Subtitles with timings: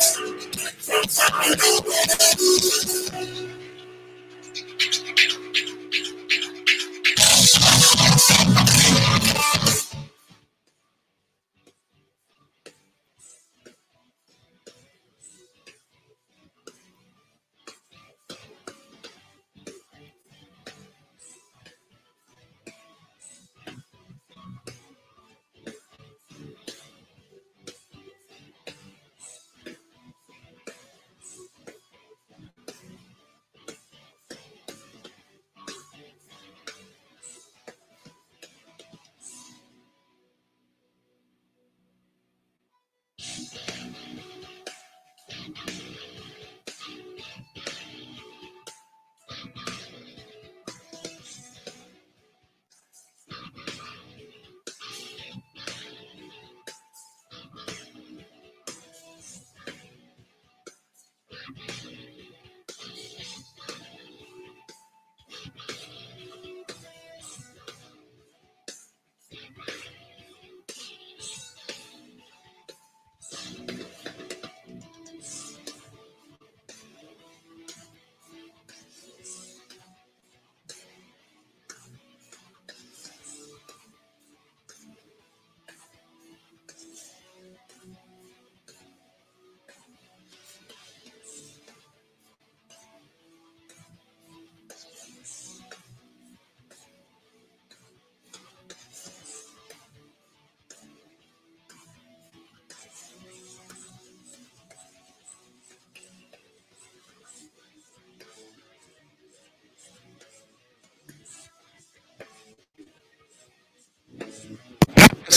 [0.00, 1.69] Thank you.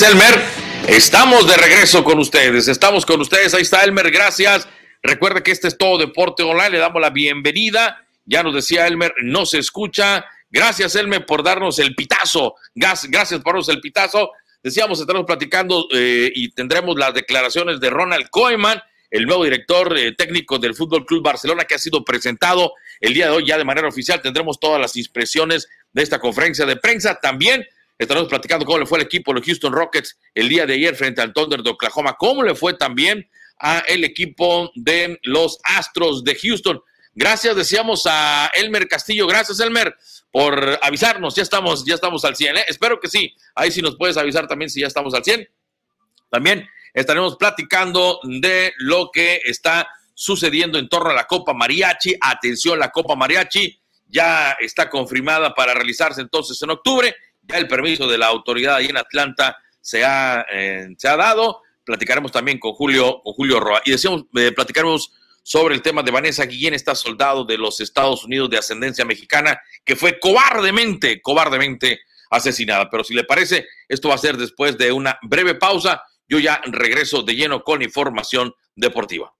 [0.03, 0.41] Elmer.
[0.89, 2.67] Estamos de regreso con ustedes.
[2.67, 3.53] Estamos con ustedes.
[3.53, 4.11] Ahí está Elmer.
[4.11, 4.67] Gracias.
[5.01, 6.71] Recuerde que este es todo Deporte Online.
[6.71, 8.05] Le damos la bienvenida.
[8.25, 10.25] Ya nos decía Elmer, no se escucha.
[10.49, 12.55] Gracias, Elmer, por darnos el pitazo.
[12.75, 14.31] Gracias por darnos el pitazo.
[14.61, 20.13] Decíamos, estaremos platicando eh, y tendremos las declaraciones de Ronald Koeman, el nuevo director eh,
[20.15, 23.65] técnico del Fútbol Club Barcelona, que ha sido presentado el día de hoy ya de
[23.65, 24.21] manera oficial.
[24.21, 27.19] Tendremos todas las expresiones de esta conferencia de prensa.
[27.21, 27.65] También
[28.03, 30.93] Estaremos platicando cómo le fue al equipo de los Houston Rockets el día de ayer
[30.93, 36.23] frente al Thunder de Oklahoma, cómo le fue también a el equipo de los Astros
[36.23, 36.81] de Houston.
[37.13, 39.25] Gracias, decíamos a Elmer Castillo.
[39.25, 39.95] Gracias, Elmer,
[40.31, 41.35] por avisarnos.
[41.35, 42.57] Ya estamos, ya estamos al 100.
[42.57, 42.65] ¿eh?
[42.67, 43.33] Espero que sí.
[43.55, 45.47] Ahí sí nos puedes avisar también si ya estamos al 100.
[46.29, 52.17] También estaremos platicando de lo que está sucediendo en torno a la Copa Mariachi.
[52.19, 58.07] Atención, la Copa Mariachi ya está confirmada para realizarse entonces en octubre ya el permiso
[58.07, 61.61] de la autoridad ahí en Atlanta se ha, eh, se ha dado.
[61.83, 63.81] Platicaremos también con Julio, con Julio Roa.
[63.85, 65.11] Y decíamos, eh, platicaremos
[65.43, 69.59] sobre el tema de Vanessa Guillén, esta soldado de los Estados Unidos de ascendencia mexicana,
[69.83, 71.99] que fue cobardemente, cobardemente
[72.29, 72.89] asesinada.
[72.89, 76.01] Pero si le parece, esto va a ser después de una breve pausa.
[76.27, 79.33] Yo ya regreso de lleno con información deportiva.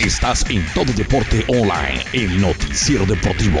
[0.00, 3.60] Estás en todo deporte online, el noticiero deportivo.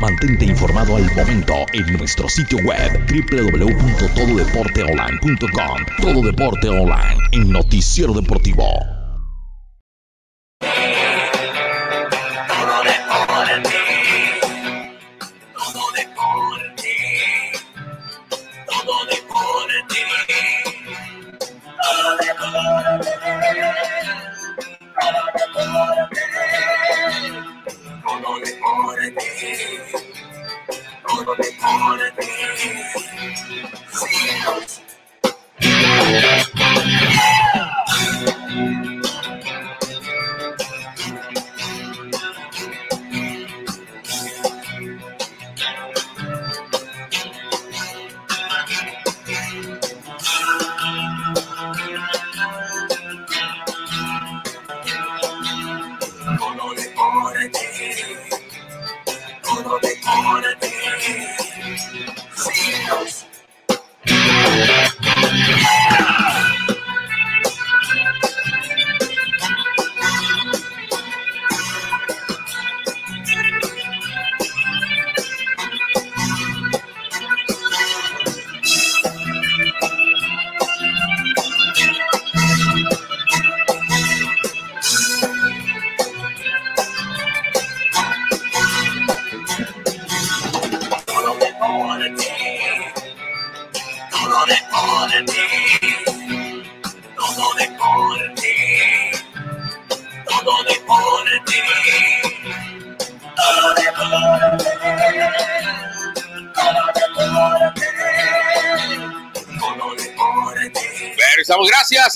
[0.00, 5.84] Mantente informado al momento en nuestro sitio web www.tododeporteonline.com.
[6.00, 8.99] Todo Deporte Online, el noticiero deportivo.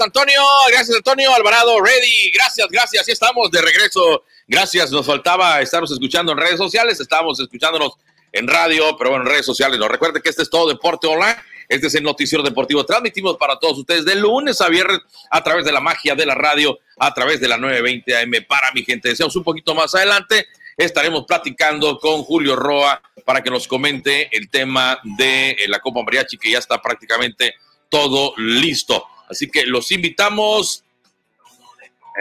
[0.04, 0.40] Antonio.
[0.70, 1.80] Gracias, Antonio Alvarado.
[1.80, 2.30] Ready.
[2.32, 3.06] Gracias, gracias.
[3.06, 4.24] Ya estamos de regreso.
[4.46, 4.90] Gracias.
[4.90, 7.00] Nos faltaba estarnos escuchando en redes sociales.
[7.00, 7.94] Estábamos escuchándonos
[8.32, 9.78] en radio, pero bueno, en redes sociales.
[9.78, 11.36] No recuerde que este es todo Deporte Online.
[11.68, 12.84] Este es el Noticiero Deportivo.
[12.84, 16.34] Transmitimos para todos ustedes de lunes a viernes a través de la magia de la
[16.34, 18.44] radio, a través de la 920 AM.
[18.46, 20.46] Para mi gente, deseamos un poquito más adelante.
[20.76, 26.02] Estaremos platicando con Julio Roa para que nos comente el tema de eh, la Copa
[26.02, 27.54] Mariachi, que ya está prácticamente
[27.88, 29.06] todo listo.
[29.28, 30.84] Así que los invitamos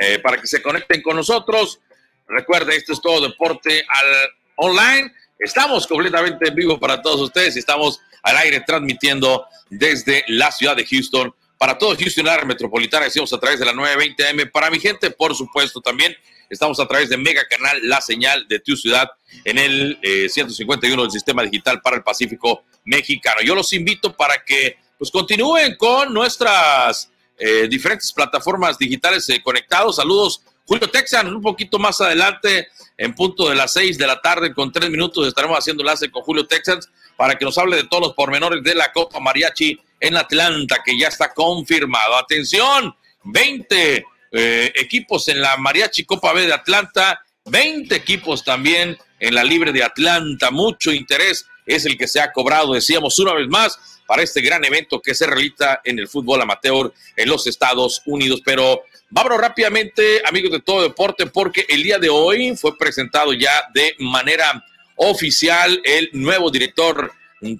[0.01, 1.79] eh, para que se conecten con nosotros.
[2.27, 5.13] Recuerde, esto es todo deporte al online.
[5.37, 10.75] Estamos completamente en vivo para todos ustedes y estamos al aire transmitiendo desde la ciudad
[10.75, 11.33] de Houston
[11.63, 13.05] para todo Houston, área metropolitana.
[13.05, 14.51] Estamos a través de la 920 AM.
[14.51, 16.13] Para mi gente, por supuesto, también
[16.49, 19.09] estamos a través de Mega Canal, la señal de tu ciudad
[19.45, 19.97] en el
[20.29, 23.39] 151 eh, del sistema digital para el Pacífico mexicano.
[23.45, 29.97] Yo los invito para que pues continúen con nuestras eh, diferentes plataformas digitales eh, conectados.
[29.97, 34.53] Saludos, Julio Texan, un poquito más adelante, en punto de las seis de la tarde,
[34.53, 38.01] con tres minutos, estaremos haciendo enlace con Julio Texans para que nos hable de todos
[38.01, 42.15] los pormenores de la Copa Mariachi en Atlanta, que ya está confirmado.
[42.15, 42.95] Atención,
[43.25, 49.43] 20 eh, equipos en la Mariachi Copa B de Atlanta, 20 equipos también en la
[49.43, 50.49] Libre de Atlanta.
[50.49, 54.63] Mucho interés es el que se ha cobrado, decíamos una vez más para este gran
[54.65, 58.41] evento que se realiza en el fútbol amateur en los Estados Unidos.
[58.43, 63.63] Pero vámonos rápidamente, amigos de todo deporte, porque el día de hoy fue presentado ya
[63.73, 64.63] de manera
[64.95, 67.11] oficial el nuevo director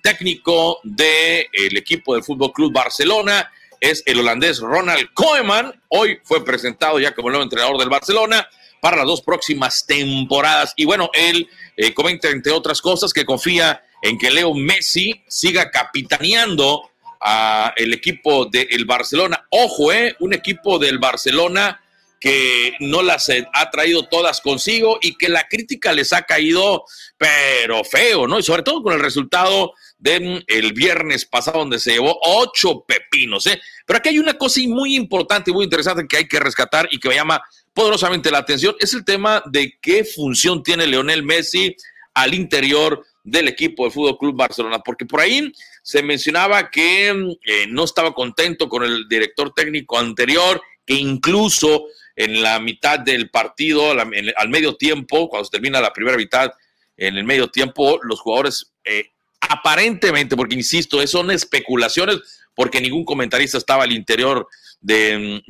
[0.02, 3.52] técnico del equipo del Fútbol Club Barcelona.
[3.80, 5.74] Es el holandés Ronald Koeman.
[5.90, 8.48] Hoy fue presentado ya como nuevo entrenador del Barcelona
[8.82, 10.74] para las dos próximas temporadas.
[10.76, 11.48] Y bueno, él
[11.78, 16.92] eh, comenta, entre otras cosas, que confía en que Leo Messi siga capitaneando
[17.22, 19.48] a el equipo del Barcelona.
[19.50, 21.80] Ojo, eh, un equipo del Barcelona
[22.20, 26.86] que no las ha traído todas consigo y que la crítica les ha caído,
[27.18, 28.40] pero feo, ¿no?
[28.40, 33.48] Y sobre todo con el resultado del el viernes pasado, donde se llevó ocho pepinos,
[33.48, 33.62] ¿eh?
[33.86, 37.00] Pero aquí hay una cosa muy importante y muy interesante que hay que rescatar y
[37.00, 37.42] que me llama
[37.74, 41.76] poderosamente la atención, es el tema de qué función tiene Leonel Messi
[42.14, 47.68] al interior del equipo del Fútbol Club Barcelona, porque por ahí se mencionaba que eh,
[47.70, 51.86] no estaba contento con el director técnico anterior, que incluso
[52.16, 56.52] en la mitad del partido, al medio tiempo, cuando se termina la primera mitad,
[56.98, 62.18] en el medio tiempo, los jugadores eh, aparentemente, porque insisto, son especulaciones,
[62.54, 64.48] porque ningún comentarista estaba al interior
[64.80, 65.42] del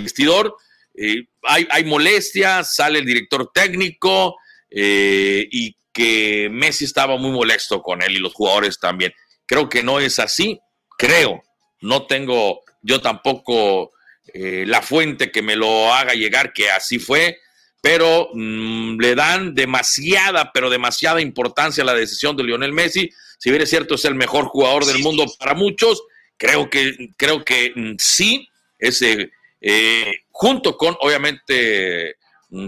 [0.00, 0.56] vestidor,
[0.94, 4.36] eh, hay, hay molestias, sale el director técnico
[4.70, 9.14] y que Messi estaba muy molesto con él y los jugadores también.
[9.46, 10.60] Creo que no es así,
[10.98, 11.42] creo.
[11.80, 13.92] No tengo yo tampoco
[14.32, 17.38] eh, la fuente que me lo haga llegar que así fue,
[17.80, 23.10] pero mm, le dan demasiada, pero demasiada importancia a la decisión de Lionel Messi.
[23.38, 26.02] Si bien es cierto, es el mejor jugador del mundo para muchos,
[26.36, 28.48] creo que, creo que mm, sí,
[28.78, 32.16] ese, eh, junto con, obviamente,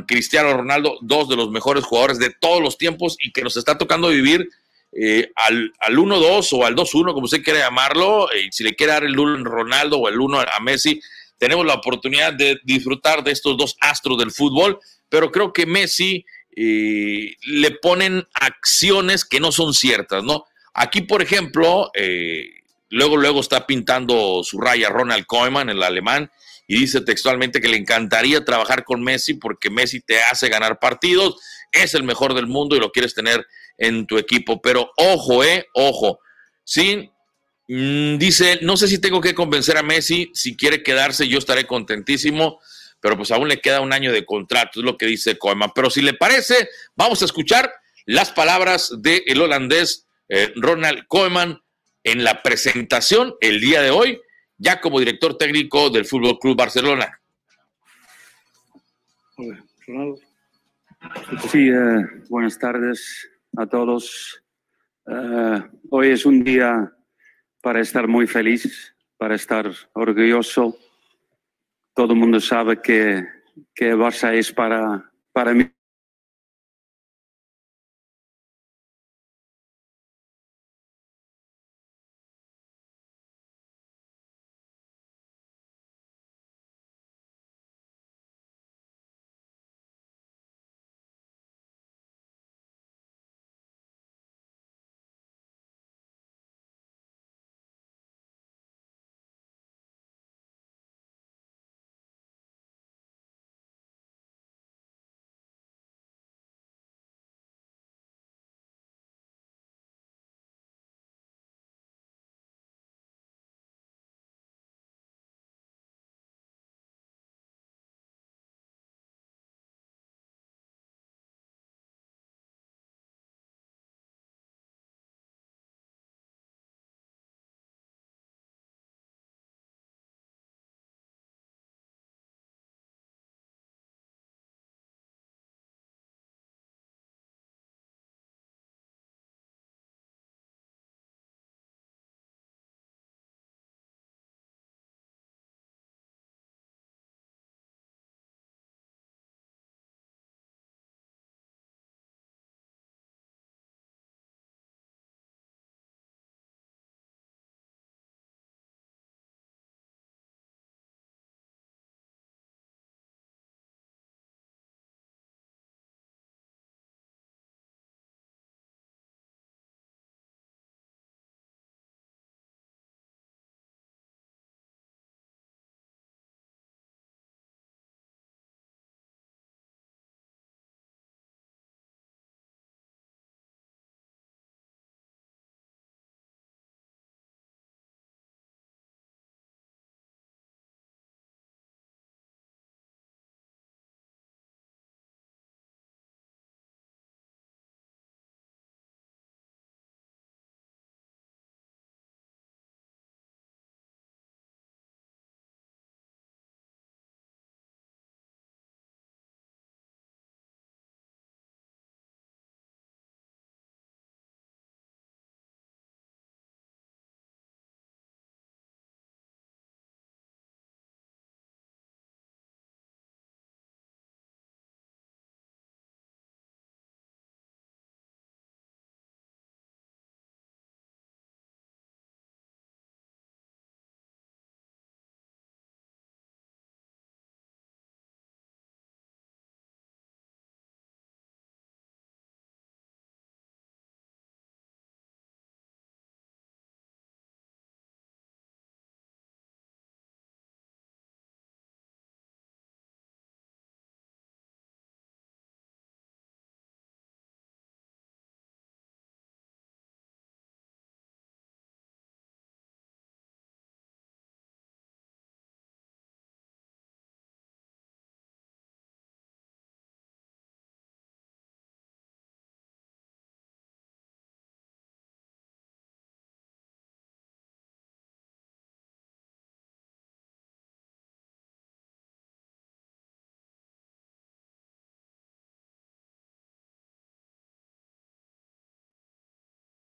[0.06, 3.78] Cristiano Ronaldo, dos de los mejores jugadores de todos los tiempos y que nos está
[3.78, 4.48] tocando vivir
[4.92, 8.94] eh, al, al 1-2 o al 2-1, como usted quiera llamarlo, y si le quiere
[8.94, 11.00] dar el 1 a Ronaldo o el 1 a Messi,
[11.38, 14.78] tenemos la oportunidad de disfrutar de estos dos astros del fútbol,
[15.08, 16.24] pero creo que Messi
[16.56, 20.44] eh, le ponen acciones que no son ciertas, ¿no?
[20.72, 26.30] Aquí, por ejemplo, eh, luego, luego está pintando su raya Ronald Koeman, el alemán,
[26.66, 31.36] y dice textualmente que le encantaría trabajar con Messi porque Messi te hace ganar partidos,
[31.72, 33.46] es el mejor del mundo y lo quieres tener
[33.78, 34.60] en tu equipo.
[34.60, 36.18] Pero ojo, eh, ojo,
[36.64, 37.10] sí,
[37.68, 41.66] mm, dice, no sé si tengo que convencer a Messi, si quiere quedarse yo estaré
[41.66, 42.60] contentísimo,
[43.00, 45.70] pero pues aún le queda un año de contrato, es lo que dice Koeman.
[45.74, 47.72] Pero si le parece, vamos a escuchar
[48.06, 51.60] las palabras del holandés eh, Ronald Koeman
[52.02, 54.20] en la presentación el día de hoy
[54.58, 57.20] ya como director técnico del Fútbol Club Barcelona.
[61.50, 61.70] Sí,
[62.28, 64.42] buenas tardes a todos.
[65.06, 66.92] Eh, hoy es un día
[67.62, 70.76] para estar muy feliz, para estar orgulloso.
[71.94, 73.24] Todo el mundo sabe que,
[73.74, 75.70] que Barça es para, para mí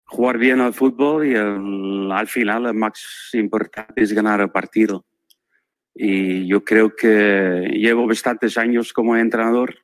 [0.07, 5.05] jugar bien al fútbol y al final lo más importante es ganar el partido.
[5.93, 9.75] Y yo creo que llevo bastantes años como entrenador.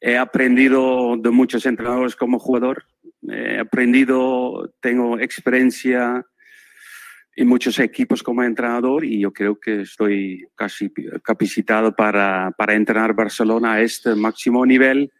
[0.00, 2.84] He aprendido de muchos entrenadores como jugador.
[3.28, 6.24] He aprendido, tengo experiencia
[7.34, 13.14] en muchos equipos como entrenador y yo creo que estoy casi capacitado para, para entrenar
[13.14, 15.10] Barcelona a este máximo nivel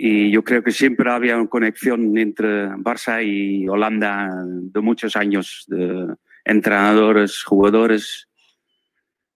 [0.00, 5.64] y yo creo que siempre había una conexión entre Barça y Holanda de muchos años,
[5.66, 6.14] de
[6.44, 8.28] entrenadores, jugadores.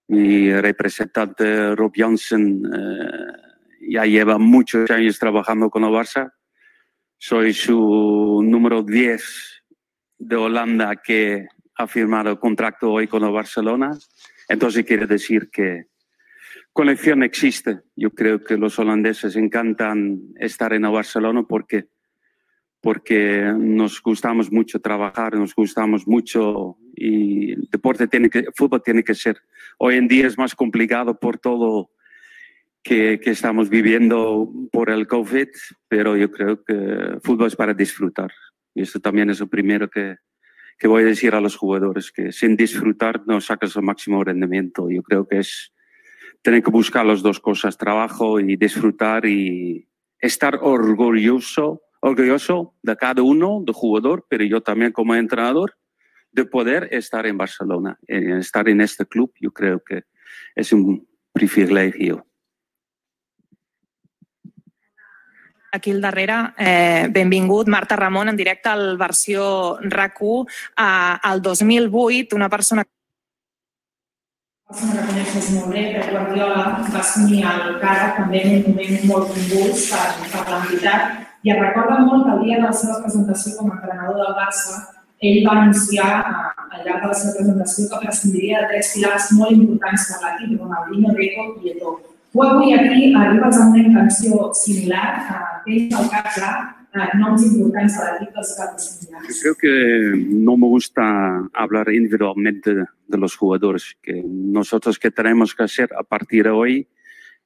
[0.07, 6.33] Mi representante Rob Janssen eh, ya lleva muchos años trabajando con el Barça.
[7.19, 9.65] Soy su número 10
[10.19, 13.99] de Holanda que ha firmado el contrato hoy con el Barcelona.
[14.49, 15.87] Entonces quiere decir que
[16.73, 17.81] conexión existe.
[17.97, 21.87] Yo creo que los holandeses encantan estar en Barcelona porque,
[22.81, 29.05] porque nos gustamos mucho trabajar, nos gustamos mucho y el deporte tiene que, fútbol tiene
[29.05, 29.39] que ser.
[29.79, 31.91] Hoy en día es más complicado por todo
[32.83, 35.49] que, que estamos viviendo por el COVID,
[35.89, 38.33] pero yo creo que fútbol es para disfrutar.
[38.75, 40.17] Y eso también es lo primero que,
[40.79, 44.91] que voy a decir a los jugadores, que sin disfrutar no sacas el máximo rendimiento.
[44.91, 45.73] Yo creo que es
[46.43, 53.23] tener que buscar las dos cosas, trabajo y disfrutar y estar orgulloso, orgulloso de cada
[53.23, 55.75] uno, de jugador, pero yo también como entrenador,
[56.33, 60.05] de poder estar en Barcelona, estar en este club, yo creo que
[60.55, 62.27] es un privilegio.
[65.73, 66.53] aquí al darrere.
[66.59, 70.47] Eh, benvingut, Marta Ramon, en directe al versió RAC1.
[70.47, 72.85] Eh, al 2008, una persona
[74.73, 76.63] persona que coneixes molt bé, Pep Guardiola,
[76.93, 81.61] va assumir el càrrec també en un moment molt convuls per, per l'entitat i es
[81.61, 84.79] recorda molt que el dia de la seva presentació com a entrenador del Barça.
[85.23, 89.29] Ell va anunciar eh, al llarg de la seva presentació que prescindiria de tres pilars
[89.39, 91.97] molt importants per l'equip, Ronaldinho, Deco i Eto'o.
[92.33, 96.55] Tu avui aquí arribes amb una intenció similar, eh, tens el cap clar,
[99.41, 105.63] creo que no me gusta hablar individualmente de, los jugadores, que nosotros que tenemos que
[105.63, 106.89] hacer a partir de hoy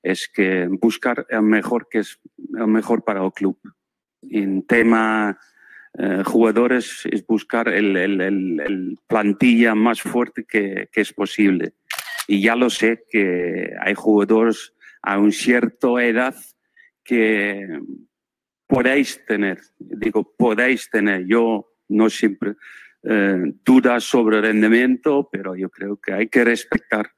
[0.02, 2.18] es que buscar el mejor que es
[2.56, 3.58] el mejor para el club.
[4.22, 5.38] En tema
[5.98, 11.74] eh, jugadores es buscar el, el, el, plantilla más fuerte que, que, es posible.
[12.26, 14.72] Y ya lo sé que hay jugadores
[15.02, 16.34] a una cierta edad
[17.04, 17.80] que
[18.66, 21.26] podéis tener, digo, podéis tener.
[21.26, 22.54] Yo no siempre
[23.02, 27.12] eh, duda sobre el rendimiento, pero yo creo que hay que respetar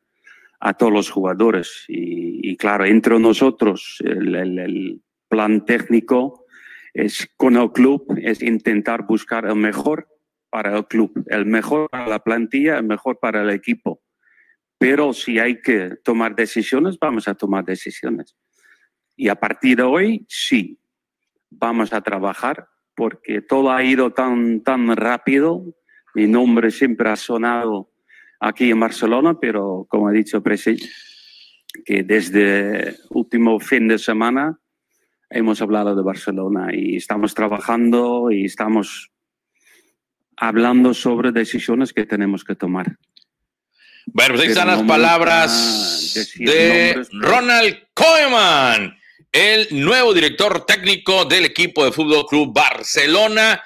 [0.60, 1.84] a todos los jugadores.
[1.88, 6.46] Y, claro, entre nosotros, el, el, plan técnico
[6.94, 10.08] es con el club, es intentar buscar el mejor
[10.48, 14.00] para el club, el mejor para la plantilla, el mejor para el equipo.
[14.78, 18.36] Pero si hay que tomar decisiones, vamos a tomar decisiones.
[19.16, 20.78] Y a partir de hoy, sí,
[21.50, 25.64] vamos a trabajar porque todo ha ido tan, tan rápido.
[26.14, 27.92] Mi nombre siempre ha sonado
[28.40, 30.88] aquí en Barcelona, pero como ha dicho presidente,
[31.84, 34.58] que desde último fin de semana
[35.30, 39.10] hemos hablado de Barcelona y estamos trabajando y estamos
[40.36, 42.96] hablando sobre decisiones que tenemos que tomar.
[44.06, 48.97] Bueno, pues ahí están las palabras de Ronald Koeman
[49.32, 53.62] el nuevo director técnico del equipo de Fútbol Club Barcelona,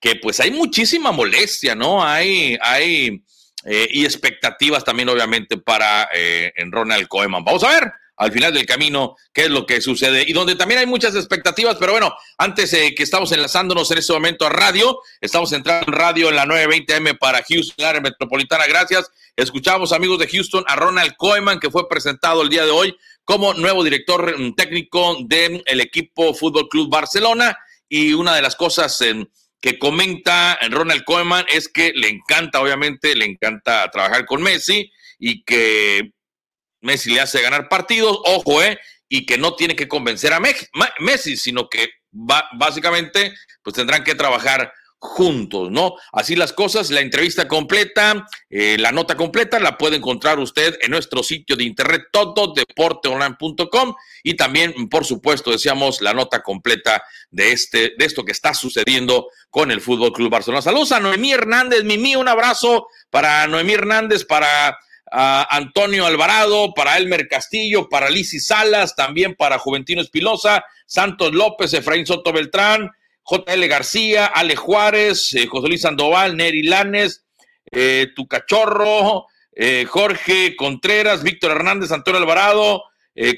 [0.00, 2.04] que pues hay muchísima molestia, ¿no?
[2.04, 3.22] Hay, hay
[3.64, 7.44] eh, y expectativas también, obviamente, para eh, en Ronald Koeman.
[7.44, 10.80] Vamos a ver al final del camino qué es lo que sucede y donde también
[10.80, 15.52] hay muchas expectativas, pero bueno, antes que estamos enlazándonos en este momento a radio, estamos
[15.52, 19.10] entrando en radio en la 920M para Houston, área metropolitana, gracias.
[19.36, 23.52] Escuchamos, amigos de Houston, a Ronald Koeman, que fue presentado el día de hoy como
[23.54, 27.58] nuevo director mm, técnico del equipo Fútbol Club Barcelona.
[27.88, 29.26] Y una de las cosas em,
[29.60, 35.42] que comenta Ronald Koeman es que le encanta, obviamente, le encanta trabajar con Messi y
[35.44, 36.12] que
[36.84, 41.36] Messi le hace ganar partidos, ojo, eh, y que no tiene que convencer a Messi,
[41.36, 44.72] sino que básicamente pues tendrán que trabajar
[45.04, 45.96] juntos, ¿no?
[46.12, 50.90] Así las cosas, la entrevista completa, eh, la nota completa la puede encontrar usted en
[50.90, 57.92] nuestro sitio de internet tododeporteonline.com y también, por supuesto, decíamos la nota completa de este,
[57.98, 60.62] de esto que está sucediendo con el Fútbol Club Barcelona.
[60.62, 64.78] Saludos a Noemí Hernández, Mimi, un abrazo para Noemí Hernández, para
[65.16, 72.04] Antonio Alvarado, para Elmer Castillo, para Lisi Salas, también para Juventino Espilosa, Santos López, Efraín
[72.04, 72.90] Soto Beltrán,
[73.24, 77.24] JL García, Ale Juárez, eh, José Luis Sandoval, Neri Lanes,
[77.70, 82.82] eh, Tu Cachorro, eh, Jorge Contreras, Víctor Hernández, Antonio Alvarado,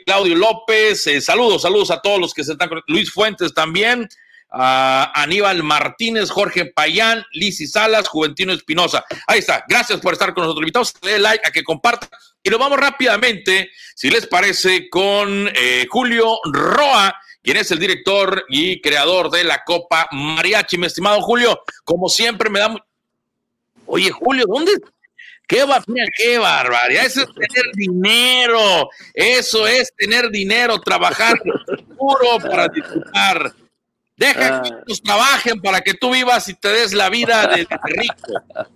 [0.06, 1.06] Claudio López.
[1.22, 4.08] saludos, saludos a todos los que se están Luis Fuentes también.
[4.50, 9.04] Aníbal Martínez, Jorge Payán, Lizy Salas, Juventino Espinosa.
[9.26, 9.64] Ahí está.
[9.68, 10.62] Gracias por estar con nosotros.
[10.62, 12.09] Invitados a darle like, a que compartan.
[12.42, 15.50] Y nos vamos rápidamente, si les parece, con
[15.90, 17.14] Julio Roa
[17.46, 20.78] quien es el director y creador de la Copa Mariachi.
[20.78, 22.74] Mi estimado Julio, como siempre me da...
[23.87, 24.72] Oye, Julio, ¿dónde?
[25.46, 25.80] ¿Qué, va,
[26.16, 27.06] qué barbaridad?
[27.06, 28.90] Eso es tener dinero.
[29.14, 31.40] Eso es tener dinero, trabajar
[31.96, 33.54] puro para disfrutar.
[34.16, 38.42] Deja que ellos trabajen para que tú vivas y te des la vida de rico.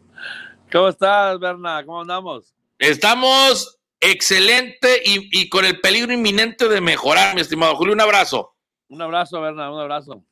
[0.73, 1.85] ¿Cómo estás, Berna?
[1.85, 2.55] ¿Cómo andamos?
[2.79, 7.95] Estamos excelente y, y, con el peligro inminente de mejorar, mi estimado Julio.
[7.95, 8.55] Un abrazo.
[8.89, 10.25] Un abrazo, Berna, un abrazo.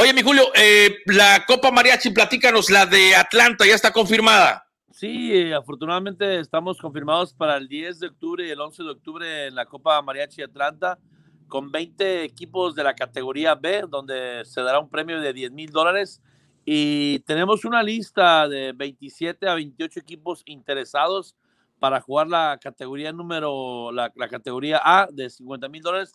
[0.00, 4.64] Oye, mi Julio, eh, la Copa Mariachi, platícanos, la de Atlanta, ¿ya está confirmada?
[4.92, 9.46] Sí, eh, afortunadamente estamos confirmados para el 10 de octubre y el 11 de octubre
[9.46, 10.98] en la Copa Mariachi Atlanta,
[11.48, 15.70] con 20 equipos de la categoría B, donde se dará un premio de 10 mil
[15.70, 16.22] dólares.
[16.64, 21.34] Y tenemos una lista de 27 a 28 equipos interesados
[21.78, 26.12] para jugar la categoría número, la, la categoría A de 50 mil dólares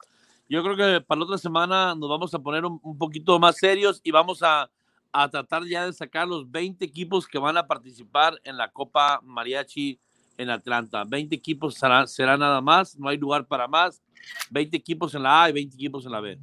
[0.53, 3.99] yo creo que para la otra semana nos vamos a poner un, poquito más serios
[4.03, 4.69] y vamos a,
[5.11, 9.19] a, tratar ya de sacar los 20 equipos que van a participar en la Copa
[9.23, 9.99] Mariachi
[10.37, 11.05] en Atlanta.
[11.05, 14.02] 20 equipos será, será nada más, no hay lugar para más.
[14.49, 16.37] 20 equipos en la A y 20 equipos en la B.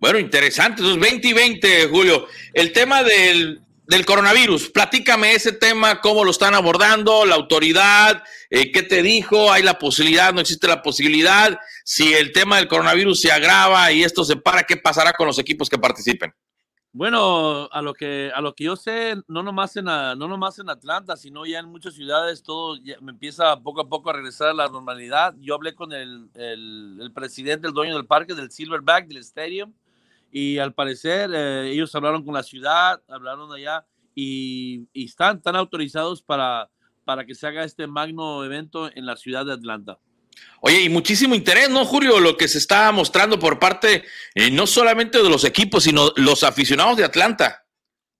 [0.00, 2.26] Bueno, interesante, esos 20 y 20, Julio.
[2.52, 8.70] El tema del, del coronavirus, platícame ese tema, cómo lo están abordando, la autoridad, eh,
[8.70, 13.20] qué te dijo, hay la posibilidad, no existe la posibilidad, si el tema del coronavirus
[13.20, 16.32] se agrava y esto se para, ¿qué pasará con los equipos que participen?
[16.98, 20.68] Bueno, a lo que a lo que yo sé, no nomás en no nomás en
[20.68, 24.52] Atlanta, sino ya en muchas ciudades todo me empieza poco a poco a regresar a
[24.52, 25.32] la normalidad.
[25.38, 29.72] Yo hablé con el, el, presidente, el dueño del parque, del Silverback, del Stadium,
[30.32, 36.20] y al parecer eh, ellos hablaron con la ciudad, hablaron allá y, están tan autorizados
[36.20, 36.68] para,
[37.04, 40.00] para que se haga este magno evento en la ciudad de Atlanta.
[40.60, 42.18] Oye, y muchísimo interés, ¿no, Julio?
[42.18, 46.42] Lo que se está mostrando por parte eh, no solamente de los equipos, sino los
[46.42, 47.64] aficionados de Atlanta.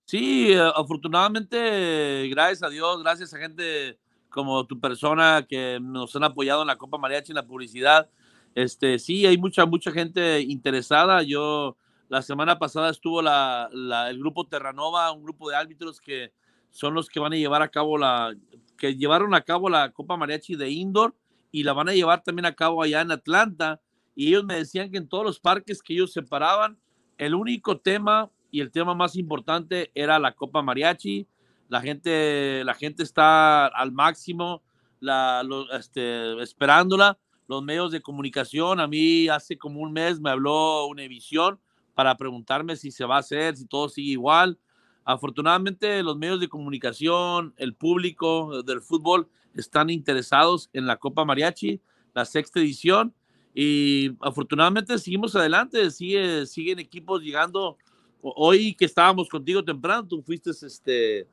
[0.05, 6.23] Sí, eh, afortunadamente, gracias a Dios, gracias a gente como tu persona que nos han
[6.23, 8.09] apoyado en la Copa Mariachi, en la publicidad.
[8.55, 11.23] Este, sí, hay mucha, mucha gente interesada.
[11.23, 11.75] Yo
[12.07, 13.69] la semana pasada estuvo la,
[14.09, 16.31] el grupo Terranova, un grupo de árbitros que
[16.71, 18.35] son los que van a llevar a cabo la,
[18.77, 21.15] que llevaron a cabo la Copa Mariachi de Indoor
[21.51, 23.81] y la van a llevar también a cabo allá en Atlanta.
[24.15, 26.77] Y ellos me decían que en todos los parques que ellos separaban,
[27.17, 31.27] el único tema y el tema más importante era la Copa Mariachi.
[31.67, 34.63] La gente, la gente está al máximo
[34.99, 37.17] la, este, esperándola.
[37.47, 41.59] Los medios de comunicación, a mí hace como un mes me habló Univisión
[41.95, 44.59] para preguntarme si se va a hacer, si todo sigue igual.
[45.03, 51.81] Afortunadamente los medios de comunicación, el público del fútbol están interesados en la Copa Mariachi,
[52.13, 53.13] la sexta edición,
[53.53, 57.77] y afortunadamente seguimos adelante, sigue, siguen equipos llegando.
[58.21, 61.25] Hoy que estábamos contigo temprano, tú fuiste, este,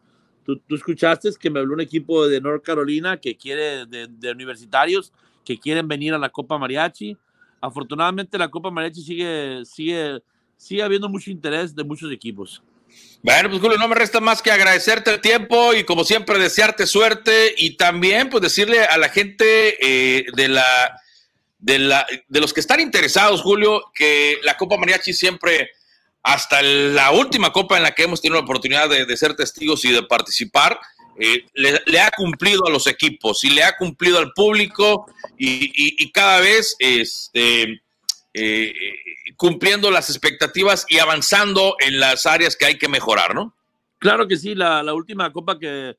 [0.44, 5.12] tú, escuchaste que me habló un equipo de North Carolina que quiere, de, de universitarios,
[5.44, 7.16] que quieren venir a la Copa Mariachi.
[7.60, 10.22] Afortunadamente la Copa Mariachi sigue, sigue
[10.56, 12.62] sigue habiendo mucho interés de muchos equipos.
[13.22, 16.86] Bueno, pues Julio, no me resta más que agradecerte el tiempo y como siempre desearte
[16.86, 21.00] suerte y también pues decirle a la gente eh, de la
[21.58, 25.70] de la de los que están interesados, Julio, que la Copa Mariachi siempre
[26.22, 29.92] hasta la última copa en la que hemos tenido la oportunidad de, ser testigos y
[29.92, 30.78] de participar,
[31.18, 35.06] eh, le, ha cumplido a los equipos y le ha cumplido al público
[35.38, 37.80] y, y cada vez este,
[38.38, 38.74] eh,
[39.36, 43.54] cumpliendo las expectativas y avanzando en las áreas que hay que mejorar, ¿no?
[43.98, 45.96] Claro que sí, la, última copa que,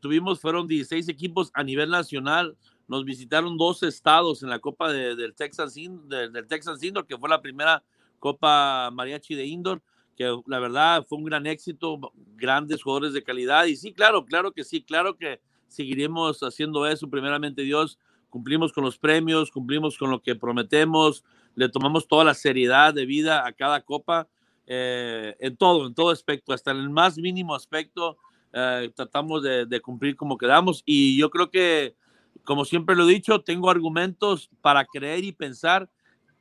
[0.00, 2.56] tuvimos fueron 16 equipos a nivel nacional.
[2.88, 7.42] Nos visitaron dos estados en la copa del, Texas, del, Texas Indoor, que fue la
[7.42, 7.82] primera
[8.18, 9.82] copa mariachi de Indoor,
[10.16, 12.00] que la verdad fue un gran éxito,
[12.34, 13.66] grandes jugadores de calidad.
[13.66, 17.98] Y sí, claro, claro que sí, claro que seguiremos haciendo eso, primeramente Dios.
[18.30, 23.06] Cumplimos con los premios, cumplimos con lo que prometemos, le tomamos toda la seriedad de
[23.06, 24.28] vida a cada copa,
[24.66, 28.18] eh, en todo, en todo aspecto, hasta en el más mínimo aspecto,
[28.52, 30.82] eh, tratamos de, cumplir como quedamos.
[30.86, 31.96] Y yo creo que,
[32.44, 35.88] como siempre lo he dicho, tengo argumentos para creer y pensar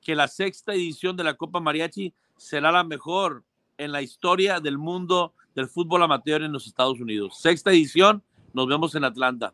[0.02, 3.44] que la sexta edición de la Copa Mariachi será la mejor
[3.78, 7.40] en la historia del mundo del fútbol amateur en los Estados Unidos.
[7.40, 8.24] Sexta edición,
[8.54, 9.54] nos vemos en Atlanta.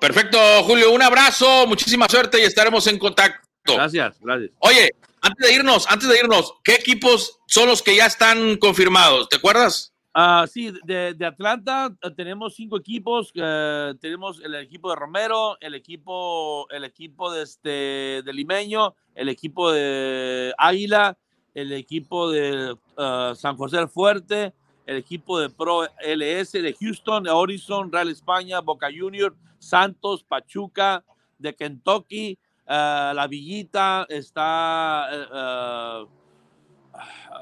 [0.00, 3.47] Perfecto, Julio, un abrazo, muchísima suerte y estaremos en contacto.
[3.74, 4.50] Gracias, gracias.
[4.60, 9.28] Oye, antes de irnos, antes de irnos, ¿qué equipos son los que ya están confirmados?
[9.28, 9.92] ¿Te acuerdas?
[10.14, 13.30] Ah, sí, de, Atlanta eh, tenemos cinco equipos.
[13.34, 19.28] Eh, tenemos el equipo de Romero, el equipo, el equipo de, este, de Limeño, el
[19.28, 21.16] equipo de Águila,
[21.54, 24.52] el equipo de uh, San José del Fuerte,
[24.86, 31.04] el equipo de Pro LS de Houston, Horizon, Real España, Boca Junior, Santos, Pachuca,
[31.38, 36.08] de Kentucky, uh, La Villita, está, uh,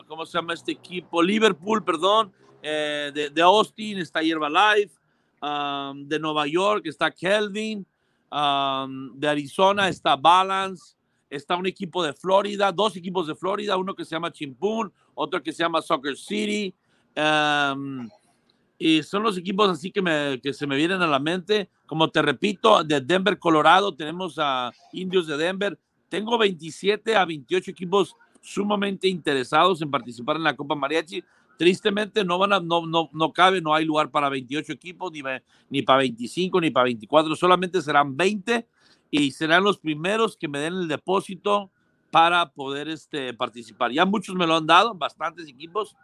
[0.07, 1.23] ¿cómo se llama este equipo?
[1.23, 4.95] Liverpool, perdón, eh, de, Austin está Life,
[5.43, 7.87] um, de Nueva York está Kelvin,
[8.31, 10.97] um, de Arizona está Balance,
[11.31, 15.43] está un equipo de Florida, dos equipos de Florida, uno que se llama Chimpoon, otro
[15.43, 16.75] que se llama Soccer City.
[17.17, 18.09] Um,
[18.79, 21.71] y son los equipos así que, me, que se me vienen a la mente.
[21.87, 25.79] Como te repito, de Denver, Colorado, tenemos a Indios de Denver.
[26.09, 31.25] Tengo 27 a 28 equipos sumamente interesados en participar en la Copa Mariachi.
[31.59, 35.23] Tristemente no, van a, no, no, no cabe, no hay lugar para 28 equipos, ni,
[35.71, 38.69] ni para 25, ni para 24, solamente serán 20
[39.11, 41.71] y serán los primeros que me den el depósito
[42.11, 43.91] para poder este, participar.
[43.91, 45.97] Ya muchos me lo han dado, bastantes equipos,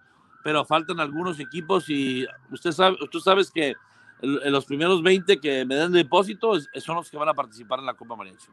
[0.42, 3.74] pero faltan algunos equipos y usted sabe, tú sabes que
[4.22, 7.94] los primeros 20 que me den depósito son los que van a participar en la
[7.94, 8.48] Copa Mariachi.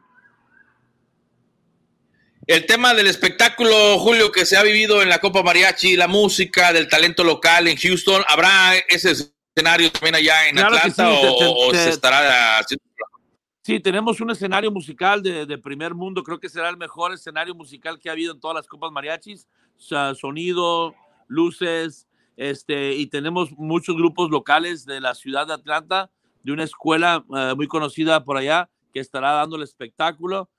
[2.46, 6.72] El tema del espectáculo, Julio, que se ha vivido en la Copa Mariachi, la música,
[6.72, 9.12] del talento local en Houston, ¿habrá ese
[9.54, 12.84] escenario también allá en Atlanta o, se estará haciendo
[13.62, 16.24] Sí, tenemos un escenario musical de, primer mundo.
[16.24, 19.46] Creo que será el mejor escenario musical que ha habido en todas las copas mariachis.
[19.76, 20.94] sonido,
[21.30, 26.10] luces, este, y tenemos muchos grupos locales de la ciudad de Atlanta,
[26.42, 30.50] de una escuela eh, muy conocida por allá, que estará dando el espectáculo.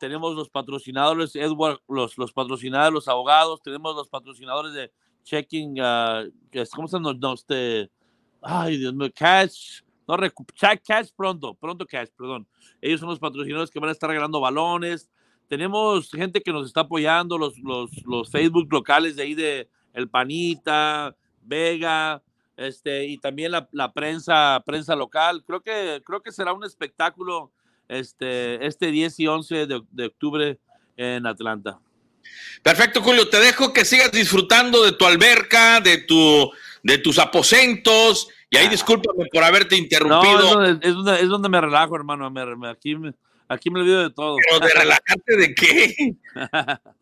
[0.00, 4.90] tenemos los patrocinadores, Edward, los, los patrocinadores, los abogados, tenemos los patrocinadores de
[5.24, 6.30] Checking, uh,
[6.74, 7.18] ¿cómo se llama?
[7.34, 7.90] este,
[8.40, 10.16] ay, Dios mío, Cash, no,
[10.86, 12.46] Cash pronto, pronto Cash, perdón.
[12.80, 15.10] Ellos son los patrocinadores que van a estar regalando balones.
[15.48, 20.08] Tenemos gente que nos está apoyando, los, los, los Facebook locales de ahí de El
[20.08, 22.22] Panita, Vega,
[22.56, 25.42] este, y también la, la, prensa, prensa local.
[25.46, 27.50] Creo que, creo que será un espectáculo
[27.88, 30.58] este, este 10 y 11 de, de octubre
[30.96, 31.78] en Atlanta.
[32.62, 33.28] Perfecto, Julio.
[33.28, 36.50] Te dejo que sigas disfrutando de tu alberca, de, tu,
[36.82, 40.60] de tus aposentos y ahí discúlpame por haberte interrumpido.
[40.60, 42.30] No, es, donde, es, donde, me relajo, hermano.
[42.30, 43.12] Me, aquí, me,
[43.48, 44.36] aquí me olvido de todo.
[44.48, 46.14] ¿Pero de relajarte de qué?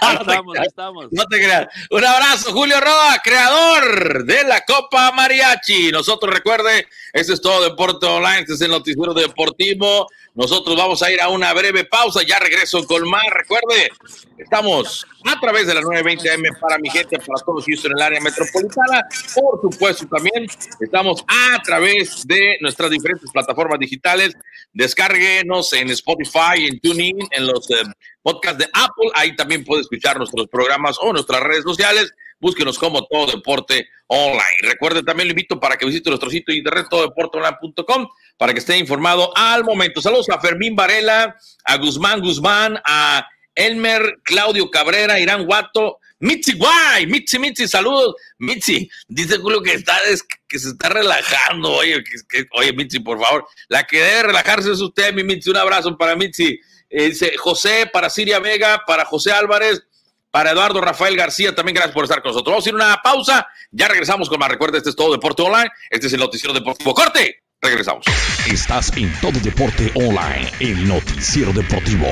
[0.08, 1.06] ahí estamos, ahí estamos.
[1.10, 1.68] No te creas.
[1.90, 5.90] Un abrazo, Julio Roa, creador de la Copa Mariachi.
[5.92, 10.08] Nosotros, recuerde, este es todo Deporte Online, este es el noticiero deportivo.
[10.34, 12.22] Nosotros vamos a ir a una breve pausa.
[12.22, 13.24] Ya regreso con más.
[13.30, 13.90] Recuerde,
[14.38, 18.20] estamos a través de la 920M para mi gente, para todos Houston en el área
[18.20, 19.06] metropolitana.
[19.34, 20.46] Por supuesto, también
[20.80, 24.36] estamos a través de nuestras diferentes plataformas digitales.
[24.72, 27.82] Descárguenos en Spotify, en TuneIn, en los eh,
[28.22, 29.10] podcasts de Apple.
[29.14, 32.12] Ahí también puede escuchar nuestros programas o nuestras redes sociales.
[32.38, 34.62] Búsquenos como Todo Deporte Online.
[34.62, 38.78] Recuerde también lo invito para que visite nuestro sitio de internet tododeporteonline.com para que esté
[38.78, 40.00] informado al momento.
[40.00, 47.06] Saludos a Fermín Varela, a Guzmán Guzmán, a Elmer, Claudio Cabrera, Irán Guato, Mitzi Guay,
[47.06, 48.14] Mitzi, Mitzi, saludos.
[48.38, 49.98] Mitzi, dice Julio que está
[50.46, 51.72] que se está relajando.
[51.72, 55.50] Oye, que, oye, Mitzi, por favor, la que debe relajarse es usted, mi Mitzi.
[55.50, 56.60] Un abrazo para Mitzi.
[56.90, 59.82] Dice José, para Siria Vega, para José Álvarez,
[60.30, 62.52] para Eduardo Rafael García, también gracias por estar con nosotros.
[62.52, 64.48] Vamos a ir a una pausa, ya regresamos con más.
[64.48, 66.94] Recuerda, este es todo Deporte Online, este es el noticiero deportivo.
[66.94, 67.42] ¡Corte!
[67.62, 68.06] Regresamos.
[68.50, 72.06] Estás en Todo Deporte Online, el noticiero deportivo.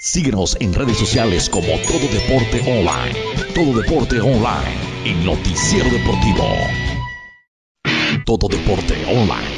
[0.00, 3.14] Síguenos en redes sociales como Todo Deporte Online.
[3.54, 6.56] Todo Deporte Online, el noticiero deportivo.
[8.24, 9.57] Todo Deporte Online,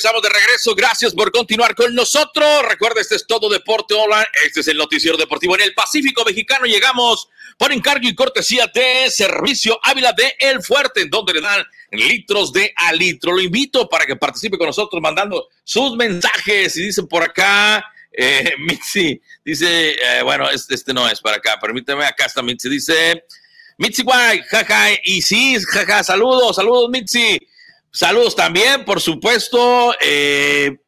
[0.00, 0.74] estamos de regreso.
[0.74, 2.62] Gracias por continuar con nosotros.
[2.66, 4.26] Recuerda, este es todo Deporte Hola.
[4.46, 6.64] Este es el noticiero deportivo en el Pacífico Mexicano.
[6.64, 11.62] Llegamos por encargo y cortesía de Servicio Ávila de El Fuerte, en donde le dan
[11.90, 12.92] litros de a.
[12.94, 16.76] Lo invito para que participe con nosotros mandando sus mensajes.
[16.78, 17.84] Y dicen por acá,
[18.22, 23.24] eh, Mitzi, dice, eh, bueno, este, no es para acá, permíteme, acá está Mitzi, dice,
[23.78, 27.38] Mitzi Guay, jaja, y sí, jaja, saludos, saludos Mitzi.
[27.92, 29.94] Saludos también, por supuesto.
[30.00, 30.78] Eh,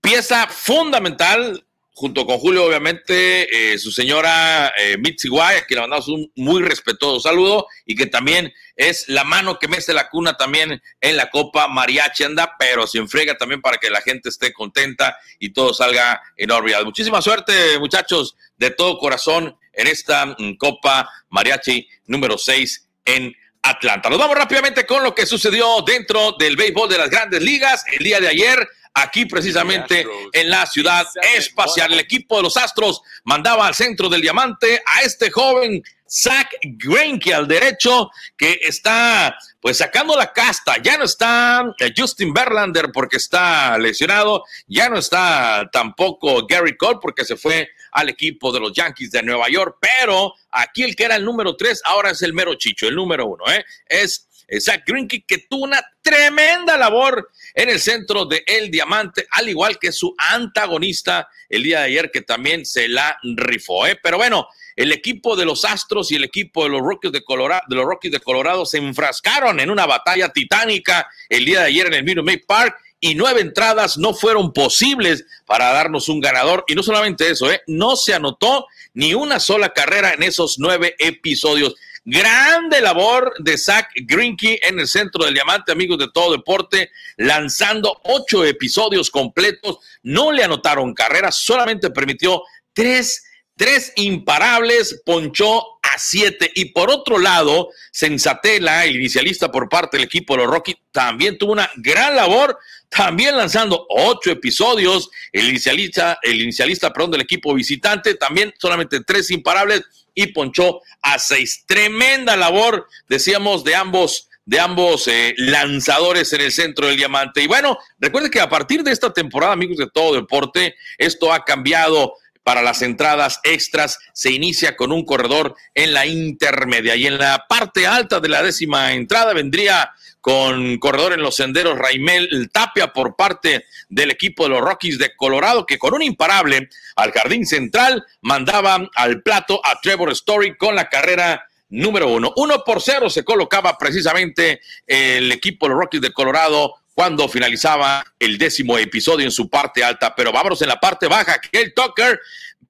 [0.00, 1.66] pieza fundamental,
[1.98, 6.30] junto con Julio, obviamente, eh, su señora eh, Mitzi Guay, a quien le mandamos un
[6.36, 11.16] muy respetuoso saludo y que también es la mano que mece la cuna también en
[11.16, 15.52] la Copa Mariachi anda, pero se enfrega también para que la gente esté contenta y
[15.52, 16.84] todo salga en órbita.
[16.84, 24.08] Muchísima suerte, muchachos, de todo corazón en esta mm, Copa Mariachi número 6 en Atlanta.
[24.08, 28.04] Nos vamos rápidamente con lo que sucedió dentro del béisbol de las grandes ligas el
[28.04, 28.68] día de ayer.
[29.00, 31.06] Aquí precisamente en la ciudad
[31.36, 36.48] espacial, el equipo de los Astros mandaba al centro del diamante a este joven Zach
[36.62, 40.78] Greinke al derecho, que está pues sacando la casta.
[40.82, 46.98] Ya no está eh, Justin Verlander porque está lesionado, ya no está tampoco Gary Cole
[47.00, 51.04] porque se fue al equipo de los Yankees de Nueva York, pero aquí el que
[51.04, 53.64] era el número tres ahora es el mero chicho, el número uno, ¿eh?
[53.86, 54.28] es
[54.60, 59.80] Zach Greinke que tuvo una tremenda labor en el centro de El Diamante, al igual
[59.80, 63.98] que su antagonista el día de ayer que también se la rifó, ¿eh?
[64.00, 67.62] Pero bueno, el equipo de los Astros y el equipo de los Rockies de Colorado,
[67.68, 71.88] de los Rockies de Colorado se enfrascaron en una batalla titánica el día de ayer
[71.88, 76.64] en el Minute Maid Park y nueve entradas no fueron posibles para darnos un ganador.
[76.68, 77.60] Y no solamente eso, ¿eh?
[77.66, 81.74] no se anotó ni una sola carrera en esos nueve episodios.
[82.10, 88.00] Grande labor de Zach Greinke en el centro del diamante, amigos de todo deporte, lanzando
[88.04, 89.76] ocho episodios completos.
[90.02, 93.24] No le anotaron carreras, solamente permitió tres
[93.58, 96.50] tres imparables, ponchó a siete.
[96.54, 101.36] Y por otro lado, Sensatela, el inicialista por parte del equipo de los Rockies, también
[101.36, 102.56] tuvo una gran labor,
[102.88, 105.10] también lanzando ocho episodios.
[105.32, 109.82] El inicialista, el inicialista, perdón, del equipo visitante, también solamente tres imparables
[110.14, 111.64] y ponchó a.
[111.66, 117.42] Tremenda labor, decíamos, de ambos de ambos eh, lanzadores en el centro del diamante.
[117.42, 121.44] Y bueno, recuerde que a partir de esta temporada, amigos de todo deporte, esto ha
[121.44, 122.14] cambiado
[122.48, 127.44] para las entradas extras se inicia con un corredor en la intermedia y en la
[127.46, 129.90] parte alta de la décima entrada vendría
[130.22, 135.14] con corredor en los senderos Raimel Tapia por parte del equipo de los Rockies de
[135.14, 140.74] Colorado que con un imparable al jardín central mandaba al plato a Trevor Story con
[140.74, 142.32] la carrera número uno.
[142.36, 148.04] Uno por cero se colocaba precisamente el equipo de los Rockies de Colorado cuando finalizaba
[148.18, 150.16] el décimo episodio en su parte alta.
[150.16, 151.40] Pero vámonos en la parte baja.
[151.40, 152.18] Kate Tucker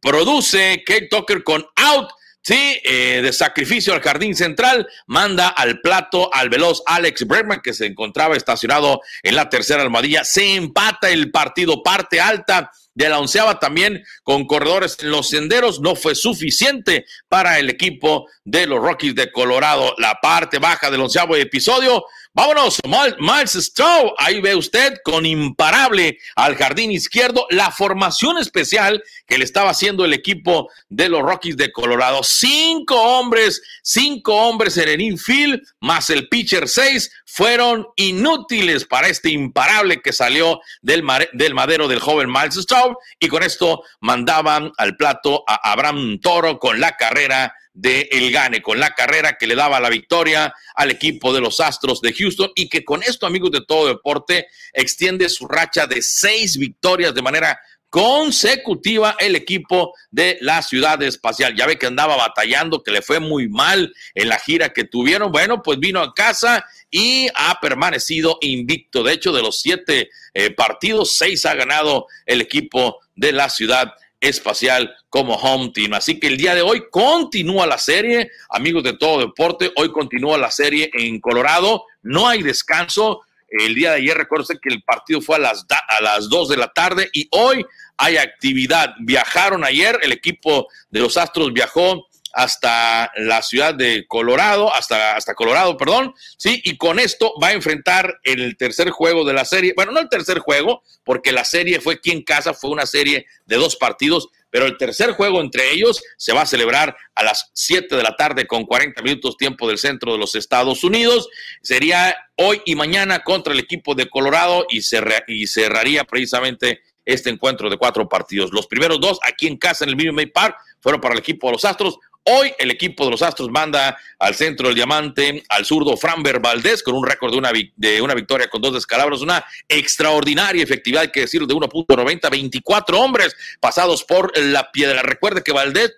[0.03, 2.11] produce, Kate Tucker con out.
[2.43, 7.73] Sí, eh, de sacrificio al jardín central, manda al plato al veloz Alex Bregman, que
[7.73, 10.25] se encontraba estacionado en la tercera almohadilla.
[10.25, 15.81] Se empata el partido, parte alta de la onceava también con corredores en los senderos.
[15.81, 19.95] No fue suficiente para el equipo de los Rockies de Colorado.
[19.99, 22.05] La parte baja del onceavo episodio
[22.38, 22.79] Vámonos,
[23.18, 24.14] Miles Stroh.
[24.16, 30.05] Ahí ve usted con imparable al jardín izquierdo la formación especial que le estaba haciendo
[30.05, 32.22] el equipo de los Rockies de Colorado.
[32.22, 39.31] Cinco hombres, cinco hombres en el infield, más el pitcher seis, fueron inútiles para este
[39.31, 42.98] imparable que salió del, madero del joven Miles Stroh.
[43.18, 48.61] Y con esto mandaban al plato a Abraham Toro con la carrera de El Gane,
[48.61, 52.51] con la carrera que le daba la victoria al equipo de los Astros de Houston
[52.57, 57.23] y que con esto, amigos de todo deporte, extiende su racha de seis victorias de
[57.23, 61.55] manera consecutiva el equipo de la ciudad espacial.
[61.55, 65.31] Ya ve que andaba batallando, que le fue muy mal en la gira que tuvieron.
[65.31, 69.05] Bueno, pues vino a casa y ha permanecido invicto.
[69.05, 73.95] De hecho, de los siete eh, partidos, seis ha ganado el equipo de la ciudad
[74.21, 75.95] espacial como home team.
[75.95, 80.39] Así que el día de hoy continúa la serie, amigos de todo deporte, hoy continúa
[80.39, 83.23] la serie en Colorado, no hay descanso.
[83.49, 86.57] El día de ayer recuerdo que el partido fue a las, a las 2 de
[86.57, 87.65] la tarde y hoy
[87.97, 88.95] hay actividad.
[89.01, 95.35] Viajaron ayer, el equipo de los Astros viajó hasta la ciudad de Colorado, hasta, hasta
[95.35, 99.73] Colorado, perdón, sí, y con esto va a enfrentar el tercer juego de la serie,
[99.75, 103.27] bueno, no el tercer juego, porque la serie fue aquí en casa, fue una serie
[103.47, 107.51] de dos partidos, pero el tercer juego entre ellos se va a celebrar a las
[107.53, 111.29] 7 de la tarde con 40 minutos tiempo del centro de los Estados Unidos.
[111.61, 114.79] Sería hoy y mañana contra el equipo de Colorado y,
[115.27, 118.53] y cerraría precisamente este encuentro de cuatro partidos.
[118.53, 121.49] Los primeros dos aquí en casa en el Minute Maid Park fueron para el equipo
[121.49, 121.99] de los Astros.
[122.31, 126.83] Hoy el equipo de los Astros manda al centro del diamante al zurdo Framber Valdés
[126.83, 131.11] con un récord de una, de una victoria con dos descalabros, una extraordinaria efectividad, hay
[131.11, 135.01] que decirlo, de 1.90, 24 hombres pasados por la piedra.
[135.01, 135.97] Recuerde que Valdés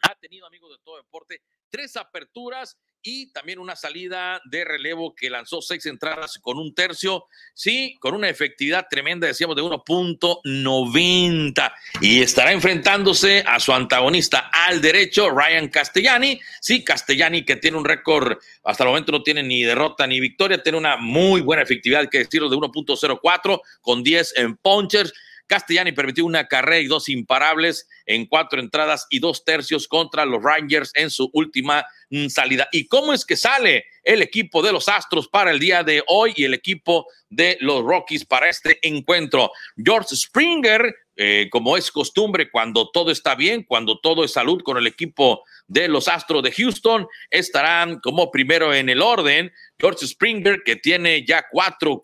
[0.00, 5.30] ha tenido, amigos de todo deporte, tres aperturas y también una salida de relevo que
[5.30, 12.22] lanzó seis entradas con un tercio, sí, con una efectividad tremenda, decíamos, de 1.90 y
[12.22, 18.38] estará enfrentándose a su antagonista al derecho, Ryan Castellani, sí, Castellani que tiene un récord,
[18.64, 22.18] hasta el momento no tiene ni derrota ni victoria, tiene una muy buena efectividad, que
[22.18, 25.12] decirlo, de 1.04 con 10 en punchers
[25.50, 30.40] Castellani permitió una carrera y dos imparables en cuatro entradas y dos tercios contra los
[30.40, 32.68] Rangers en su última mm, salida.
[32.70, 36.34] ¿Y cómo es que sale el equipo de los Astros para el día de hoy
[36.36, 39.50] y el equipo de los Rockies para este encuentro?
[39.76, 44.76] George Springer, eh, como es costumbre, cuando todo está bien, cuando todo es salud con
[44.76, 49.52] el equipo de los Astros de Houston, estarán como primero en el orden.
[49.80, 52.02] George Springer, que tiene ya cuatro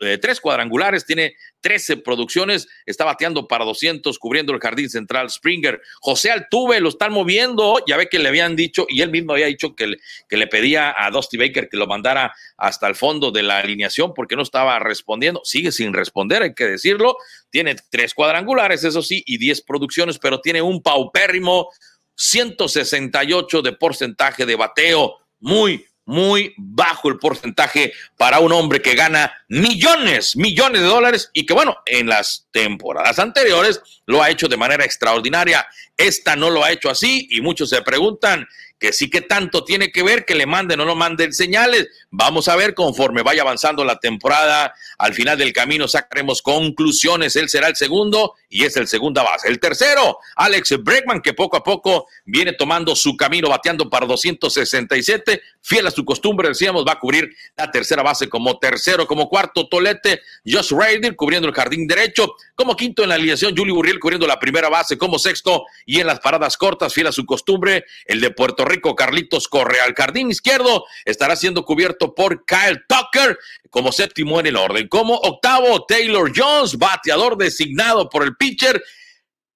[0.00, 5.80] eh, tres cuadrangulares, tiene 13 producciones, está bateando para 200, cubriendo el jardín central Springer.
[6.00, 9.46] José Altuve lo están moviendo, ya ve que le habían dicho, y él mismo había
[9.46, 9.96] dicho que,
[10.28, 14.14] que le pedía a Dusty Baker que lo mandara hasta el fondo de la alineación
[14.14, 15.40] porque no estaba respondiendo.
[15.44, 17.16] Sigue sin responder, hay que decirlo.
[17.50, 21.68] Tiene tres cuadrangulares, eso sí, y 10 producciones, pero tiene un paupérrimo
[22.14, 25.18] 168 de porcentaje de bateo.
[25.40, 31.44] Muy, muy bajo el porcentaje para un hombre que gana millones, millones de dólares y
[31.44, 35.66] que bueno, en las temporadas anteriores lo ha hecho de manera extraordinaria.
[35.98, 38.48] Esta no lo ha hecho así y muchos se preguntan,
[38.78, 41.88] que sí que tanto tiene que ver que le manden o no manden señales.
[42.10, 44.72] Vamos a ver conforme vaya avanzando la temporada.
[44.98, 47.34] Al final del camino sacaremos conclusiones.
[47.36, 49.48] Él será el segundo y es el segunda base.
[49.48, 55.42] El tercero, Alex Bregman, que poco a poco viene tomando su camino, bateando para 267.
[55.60, 59.68] Fiel a su costumbre, decíamos, va a cubrir la tercera base como tercero, como cuarto,
[59.68, 62.36] Tolete, Josh Raider cubriendo el jardín derecho.
[62.54, 66.06] Como quinto en la alineación, Julio Burriel cubriendo la primera base como sexto y en
[66.06, 69.84] las paradas cortas, fiel a su costumbre, el de Puerto Rico, Carlitos Correa.
[69.84, 73.38] Al jardín izquierdo estará siendo cubierto por Kyle Tucker
[73.70, 74.88] como séptimo en el orden.
[74.88, 78.82] Como octavo, Taylor Jones, bateador designado por el pitcher.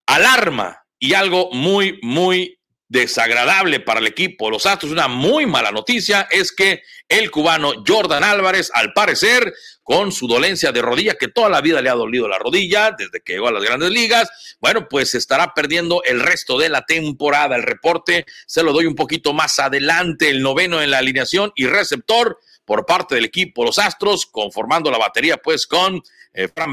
[0.06, 2.58] Alarma y algo muy, muy
[2.92, 4.50] desagradable para el equipo.
[4.50, 10.12] Los Astros, una muy mala noticia es que el cubano Jordan Álvarez, al parecer, con
[10.12, 13.32] su dolencia de rodilla, que toda la vida le ha dolido la rodilla desde que
[13.32, 14.30] llegó a las grandes ligas,
[14.60, 17.56] bueno, pues estará perdiendo el resto de la temporada.
[17.56, 21.66] El reporte se lo doy un poquito más adelante, el noveno en la alineación y
[21.66, 26.02] receptor por parte del equipo Los Astros, conformando la batería pues con
[26.34, 26.72] eh, Fran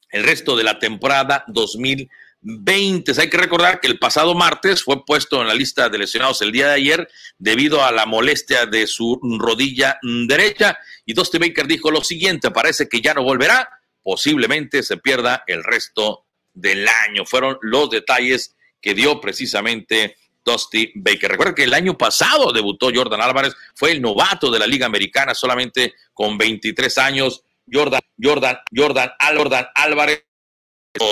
[0.09, 3.13] el resto de la temporada 2020.
[3.21, 6.51] Hay que recordar que el pasado martes fue puesto en la lista de lesionados el
[6.51, 11.91] día de ayer debido a la molestia de su rodilla derecha y Dusty Baker dijo
[11.91, 13.69] lo siguiente, parece que ya no volverá
[14.03, 17.25] posiblemente se pierda el resto del año.
[17.25, 21.31] Fueron los detalles que dio precisamente Dusty Baker.
[21.31, 25.33] Recuerda que el año pasado debutó Jordan Álvarez, fue el novato de la Liga Americana
[25.33, 27.43] solamente con 23 años.
[27.71, 30.23] Jordan, Jordan, Jordan, Jordan Álvarez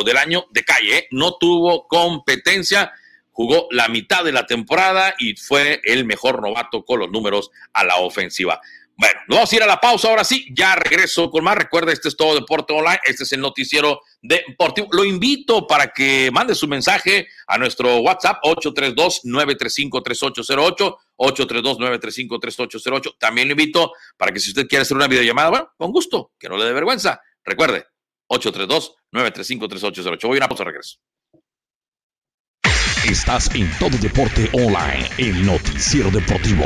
[0.06, 1.08] del año de calle, ¿eh?
[1.12, 2.92] no tuvo competencia,
[3.32, 7.86] jugó la mitad de la temporada y fue el mejor novato con los números a
[7.86, 8.60] la ofensiva.
[9.00, 11.56] Bueno, vamos a ir a la pausa ahora sí, ya regreso con más.
[11.56, 14.90] Recuerda, este es todo Deporte Online, este es el noticiero deportivo.
[14.92, 23.16] Lo invito para que mande su mensaje a nuestro WhatsApp 832-935-3808, 832-935-3808.
[23.18, 26.50] También lo invito para que si usted quiere hacer una videollamada, bueno, con gusto, que
[26.50, 27.22] no le dé vergüenza.
[27.46, 27.86] Recuerde,
[28.30, 30.28] 832-935-3808.
[30.28, 30.98] Voy a una pausa, regreso.
[33.06, 36.66] Estás en todo Deporte Online, el noticiero deportivo.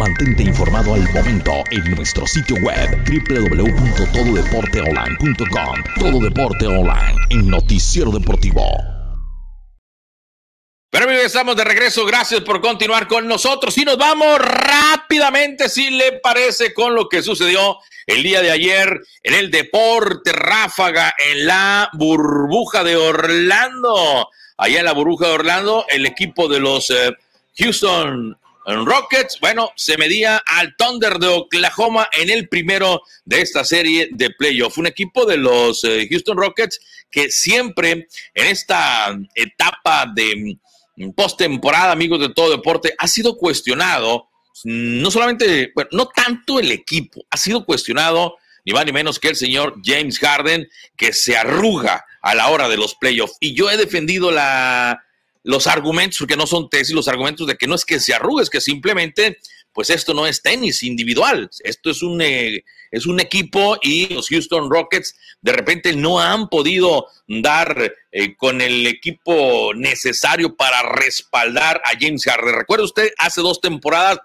[0.00, 5.84] Mantente informado al momento en nuestro sitio web www.tododeporteonline.com.
[5.98, 8.64] Todo Deporte Online, el noticiero deportivo.
[10.88, 12.06] Pero amigos, estamos de regreso.
[12.06, 13.76] Gracias por continuar con nosotros.
[13.76, 17.76] Y nos vamos rápidamente, si le parece, con lo que sucedió
[18.06, 24.30] el día de ayer en el deporte ráfaga en la burbuja de Orlando.
[24.56, 27.12] Allá en la burbuja de Orlando, el equipo de los eh,
[27.58, 34.08] Houston Rockets, bueno, se medía al Thunder de Oklahoma en el primero de esta serie
[34.12, 34.78] de playoff.
[34.78, 36.80] Un equipo de los eh, Houston Rockets
[37.10, 40.58] que siempre en esta etapa de
[40.96, 44.28] mm, postemporada, amigos de todo deporte, ha sido cuestionado,
[44.64, 49.28] no solamente, bueno, no tanto el equipo, ha sido cuestionado ni más ni menos que
[49.28, 53.36] el señor James Harden, que se arruga a la hora de los playoffs.
[53.40, 55.02] Y yo he defendido la,
[55.42, 58.42] los argumentos, porque no son tesis, los argumentos de que no es que se arrugue,
[58.42, 59.38] es que simplemente,
[59.72, 64.28] pues esto no es tenis individual, esto es un, eh, es un equipo y los
[64.28, 71.80] Houston Rockets de repente no han podido dar eh, con el equipo necesario para respaldar
[71.84, 72.54] a James Harden.
[72.54, 74.18] Recuerda usted, hace dos temporadas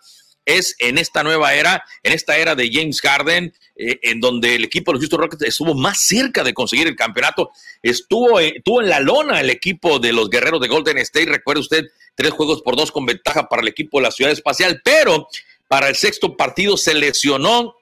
[0.46, 4.64] es en esta nueva era, en esta era de James Harden, eh, en donde el
[4.64, 7.52] equipo de los Houston Rockets estuvo más cerca de conseguir el campeonato.
[7.82, 11.26] Estuvo, eh, estuvo en la lona el equipo de los guerreros de Golden State.
[11.26, 11.86] Recuerde usted,
[12.16, 15.28] tres juegos por dos con ventaja para el equipo de la Ciudad Espacial, pero
[15.68, 17.76] para el sexto partido se lesionó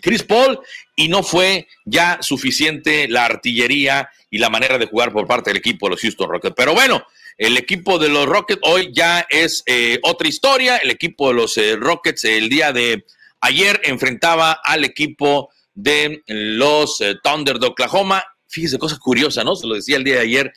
[0.00, 0.60] Chris Paul
[0.94, 5.56] y no fue ya suficiente la artillería y la manera de jugar por parte del
[5.56, 6.54] equipo de los Houston Rockets.
[6.56, 7.04] Pero bueno,
[7.38, 10.76] el equipo de los Rockets hoy ya es eh, otra historia.
[10.76, 13.04] El equipo de los Rockets el día de
[13.40, 18.24] Ayer enfrentaba al equipo de los eh, Thunder de Oklahoma.
[18.48, 19.54] Fíjese, cosa curiosa, ¿no?
[19.54, 20.52] Se lo decía el día de ayer.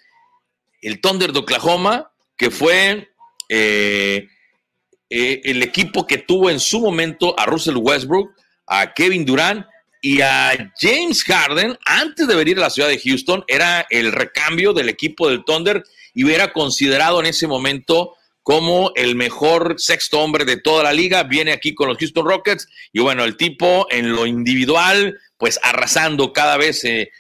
[0.81, 3.07] El Thunder de Oklahoma, que fue
[3.49, 4.27] eh,
[5.09, 8.31] eh, el equipo que tuvo en su momento a Russell Westbrook,
[8.65, 9.65] a Kevin Durant
[10.01, 14.73] y a James Harden, antes de venir a la ciudad de Houston, era el recambio
[14.73, 20.45] del equipo del Thunder y hubiera considerado en ese momento como el mejor sexto hombre
[20.45, 24.11] de toda la liga, viene aquí con los Houston Rockets y bueno, el tipo en
[24.11, 27.11] lo individual, pues arrasando cada vez, eh,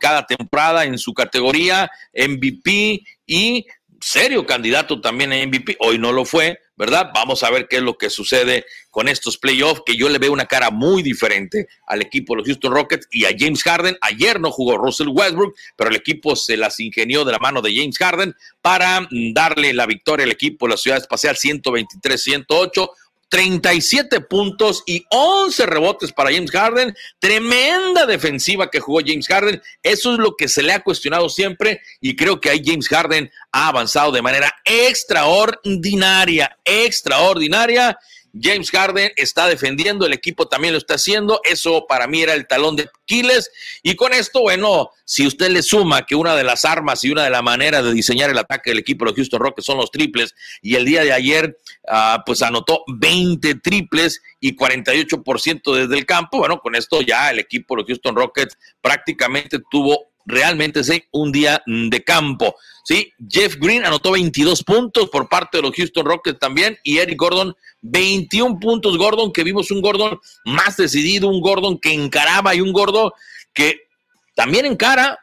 [0.00, 3.66] cada temporada en su categoría, MVP y
[4.00, 5.76] serio candidato también a MVP.
[5.80, 7.10] Hoy no lo fue, ¿verdad?
[7.14, 8.66] Vamos a ver qué es lo que sucede
[8.96, 12.46] con estos playoffs, que yo le veo una cara muy diferente al equipo de los
[12.46, 13.94] Houston Rockets y a James Harden.
[14.00, 17.76] Ayer no jugó Russell Westbrook, pero el equipo se las ingenió de la mano de
[17.76, 22.88] James Harden para darle la victoria al equipo de la Ciudad Espacial 123-108
[23.28, 26.94] 37 puntos y 11 rebotes para James Harden.
[27.18, 29.60] Tremenda defensiva que jugó James Harden.
[29.82, 33.30] Eso es lo que se le ha cuestionado siempre y creo que ahí James Harden
[33.52, 37.98] ha avanzado de manera extraordinaria, extraordinaria.
[38.40, 41.40] James Harden está defendiendo, el equipo también lo está haciendo.
[41.44, 43.50] Eso para mí era el talón de Aquiles.
[43.82, 47.24] Y con esto, bueno, si usted le suma que una de las armas y una
[47.24, 50.34] de las maneras de diseñar el ataque del equipo de Houston Rockets son los triples,
[50.60, 56.38] y el día de ayer, uh, pues anotó 20 triples y 48% desde el campo,
[56.38, 60.80] bueno, con esto ya el equipo de Houston Rockets prácticamente tuvo realmente
[61.12, 62.56] un día de campo.
[62.86, 67.18] Sí, Jeff Green anotó 22 puntos por parte de los Houston Rockets también y Eric
[67.18, 68.96] Gordon 21 puntos.
[68.96, 73.10] Gordon, que vimos un Gordon más decidido, un Gordon que encaraba y un Gordon
[73.52, 73.88] que
[74.36, 75.18] también encara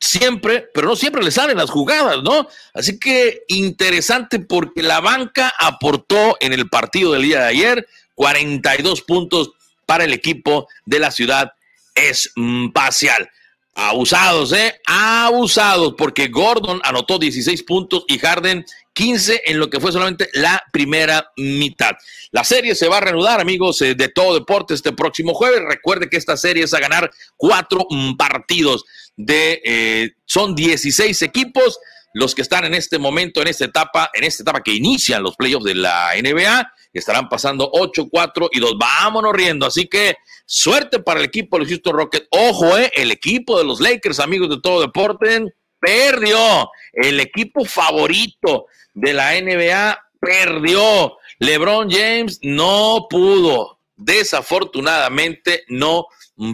[0.00, 2.48] siempre, pero no siempre le salen las jugadas, ¿no?
[2.74, 9.02] Así que interesante porque la banca aportó en el partido del día de ayer 42
[9.02, 9.52] puntos
[9.86, 11.52] para el equipo de la ciudad
[11.94, 13.30] espacial.
[13.74, 14.80] Abusados, ¿eh?
[14.86, 20.62] Abusados, porque Gordon anotó 16 puntos y Harden 15 en lo que fue solamente la
[20.72, 21.92] primera mitad.
[22.30, 25.60] La serie se va a reanudar, amigos eh, de todo deporte, este próximo jueves.
[25.68, 28.84] Recuerde que esta serie es a ganar cuatro partidos
[29.16, 31.78] de, eh, son 16 equipos
[32.12, 35.34] los que están en este momento, en esta etapa, en esta etapa que inician los
[35.34, 38.74] playoffs de la NBA, estarán pasando 8, 4 y 2.
[38.78, 39.66] Vámonos riendo.
[39.66, 40.16] Así que
[40.46, 42.28] suerte para el equipo de los Houston Rockets.
[42.30, 45.44] Ojo, eh, el equipo de los Lakers, amigos de todo deporte,
[45.80, 46.70] perdió.
[46.92, 51.16] El equipo favorito de la NBA perdió.
[51.38, 53.78] LeBron James no pudo.
[53.96, 56.06] Desafortunadamente no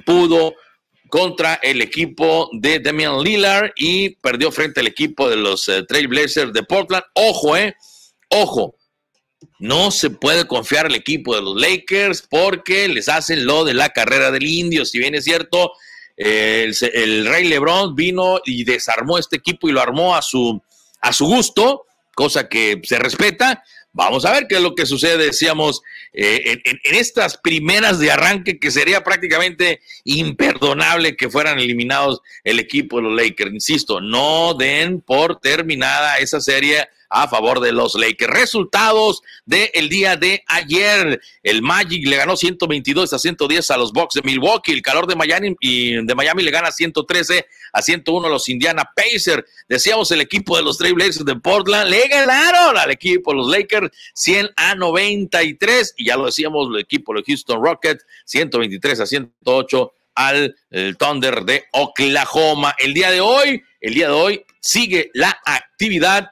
[0.04, 0.54] pudo
[1.10, 6.52] contra el equipo de Damian Lillard y perdió frente al equipo de los uh, Trailblazers
[6.52, 7.04] de Portland.
[7.14, 7.74] Ojo, eh,
[8.28, 8.76] ojo,
[9.58, 13.90] no se puede confiar el equipo de los Lakers porque les hacen lo de la
[13.90, 14.84] carrera del indio.
[14.84, 15.72] Si bien es cierto,
[16.16, 20.60] el, Rey LeBron vino y desarmó este equipo y lo armó a su,
[21.00, 23.62] a su gusto, cosa que se respeta.
[23.92, 25.82] Vamos a ver qué es lo que sucede, decíamos,
[26.12, 32.98] eh, en, estas primeras de arranque, que sería prácticamente imperdonable que fueran eliminados el equipo
[32.98, 33.52] de los Lakers.
[33.52, 38.32] Insisto, no den por terminada esa serie a favor de los Lakers.
[38.32, 41.20] Resultados del día de ayer.
[41.42, 44.72] El Magic le ganó 122 a 110 a los Bucks de Milwaukee.
[44.72, 48.88] El calor de Miami, y de Miami le gana 113 a 101 a los Indiana
[48.94, 49.44] Pacers.
[49.68, 51.90] Decíamos el equipo de los Trailblazers de Portland.
[51.90, 55.94] Le ganaron al equipo de los Lakers 100 a 93.
[55.96, 60.56] Y ya lo decíamos, el equipo de Houston Rockets 123 a 108 al
[60.98, 62.74] Thunder de Oklahoma.
[62.78, 66.30] El día de hoy, el día de hoy sigue la actividad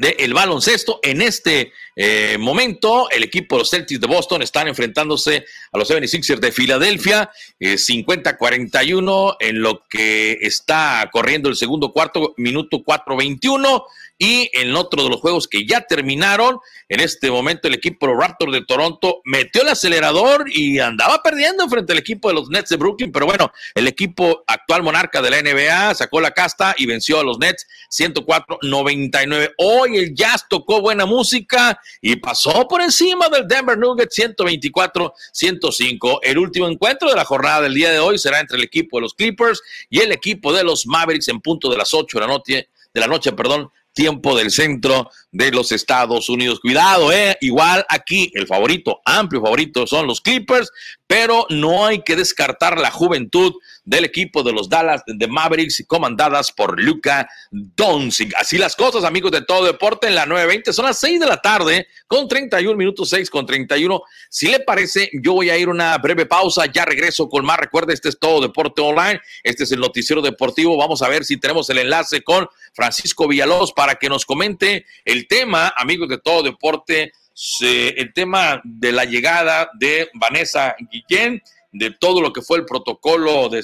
[0.00, 0.98] del baloncesto.
[1.02, 5.90] En este eh, momento, el equipo de los Celtics de Boston están enfrentándose a los
[5.90, 13.84] 76ers de Filadelfia, eh, 50-41 en lo que está corriendo el segundo cuarto, minuto 4-21.
[14.22, 16.58] Y en otro de los juegos que ya terminaron,
[16.90, 21.94] en este momento el equipo Raptors de Toronto metió el acelerador y andaba perdiendo frente
[21.94, 25.40] al equipo de los Nets de Brooklyn, pero bueno, el equipo actual monarca de la
[25.40, 29.54] NBA sacó la casta y venció a los Nets 104-99.
[29.56, 36.18] Hoy el Jazz tocó buena música y pasó por encima del Denver Nuggets 124-105.
[36.22, 39.02] El último encuentro de la jornada del día de hoy será entre el equipo de
[39.02, 42.26] los Clippers y el equipo de los Mavericks en punto de las 8 de la
[42.30, 46.60] noche, de la noche, perdón, tiempo del centro de los Estados Unidos.
[46.60, 50.70] Cuidado, eh, igual aquí el favorito, amplio favorito son los Clippers,
[51.06, 53.52] pero no hay que descartar la juventud
[53.90, 58.32] del equipo de los Dallas de Mavericks comandadas por Luca Doncic.
[58.36, 61.38] Así las cosas, amigos de todo deporte en la 9:20 son las 6 de la
[61.38, 64.00] tarde con 31 minutos 6 con 31.
[64.28, 67.58] Si le parece, yo voy a ir una breve pausa, ya regreso con más.
[67.58, 70.76] Recuerde, este es todo deporte online, este es el noticiero deportivo.
[70.76, 75.26] Vamos a ver si tenemos el enlace con Francisco Villalobos para que nos comente el
[75.26, 77.12] tema, amigos de todo deporte
[77.60, 81.42] el tema de la llegada de Vanessa Guillén,
[81.72, 83.62] de todo lo que fue el protocolo de,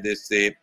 [0.00, 0.56] de,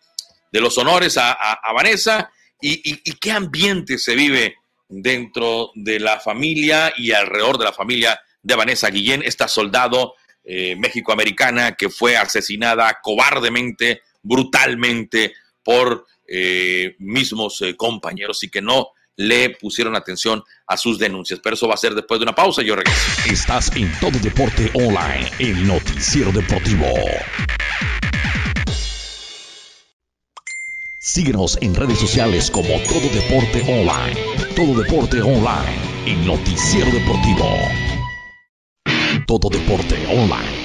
[0.52, 2.32] de los honores a, a, Vanessa.
[2.62, 4.56] Y, y, y, qué ambiente se vive
[4.88, 10.76] dentro de la familia y alrededor de la familia de Vanessa Guillén, esta soldado eh,
[10.76, 15.34] mexicoamericana que fue asesinada cobardemente, brutalmente
[15.64, 18.43] por eh, mismos eh, compañeros.
[18.43, 21.39] Y que no le pusieron atención a sus denuncias.
[21.43, 22.61] Pero eso va a ser después de una pausa.
[22.61, 22.99] Yo regreso.
[23.30, 26.86] Estás en Todo Deporte Online, el noticiero deportivo.
[30.99, 34.20] Síguenos en redes sociales como Todo Deporte Online.
[34.55, 37.47] Todo Deporte Online, el noticiero deportivo.
[39.28, 40.64] Todo Deporte Online,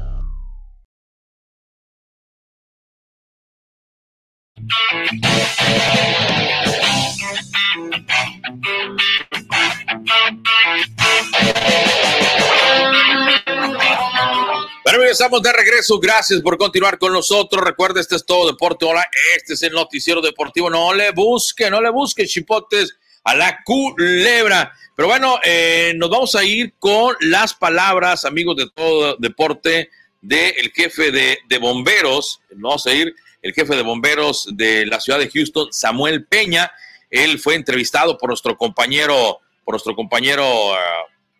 [15.11, 15.99] Estamos de regreso.
[15.99, 17.61] Gracias por continuar con nosotros.
[17.61, 19.05] Recuerda, este es todo Deporte Hola.
[19.35, 20.69] Este es el noticiero deportivo.
[20.69, 22.95] No le busque, no le busque chipotes
[23.25, 24.71] a la culebra.
[24.95, 29.89] Pero bueno, eh, nos vamos a ir con las palabras, amigos de todo deporte,
[30.21, 32.39] del jefe de, de bomberos.
[32.55, 36.71] Vamos a ir el jefe de bomberos de la ciudad de Houston, Samuel Peña.
[37.09, 40.75] Él fue entrevistado por nuestro compañero, por nuestro compañero uh,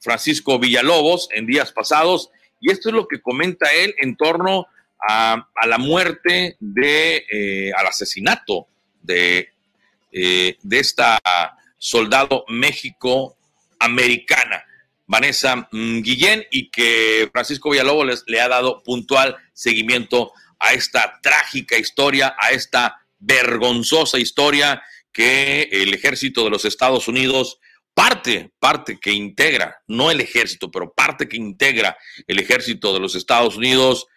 [0.01, 2.31] Francisco Villalobos en días pasados.
[2.61, 4.67] Y esto es lo que comenta él en torno
[5.07, 8.67] a, la muerte de, eh, al asesinato
[9.01, 9.49] de,
[10.11, 11.19] eh, de esta
[11.77, 14.63] soldado México-americana,
[15.07, 21.79] Vanessa Guillén, y que Francisco Villalobos les, le ha dado puntual seguimiento a esta trágica
[21.79, 27.59] historia, a esta vergonzosa historia que el ejército de los Estados Unidos,
[27.93, 33.15] parte, parte que integra, no el ejército, pero parte que integra el ejército de los
[33.15, 34.07] Estados Unidos,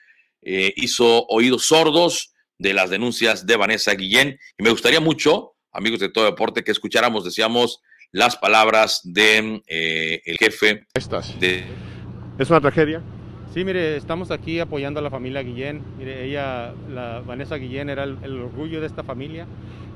[0.43, 4.39] eh, hizo oídos sordos de las denuncias de Vanessa Guillén.
[4.59, 7.81] Y me gustaría mucho, amigos de todo deporte, que escucháramos, decíamos,
[8.13, 10.87] las palabras de eh, el jefe.
[10.95, 11.39] Estas.
[11.41, 11.65] De...
[12.39, 13.03] Es una tragedia.
[13.53, 15.83] Sí, mire, estamos aquí apoyando a la familia Guillén.
[15.97, 19.47] Mire, ella, la Vanessa Guillén, era el, el orgullo de esta familia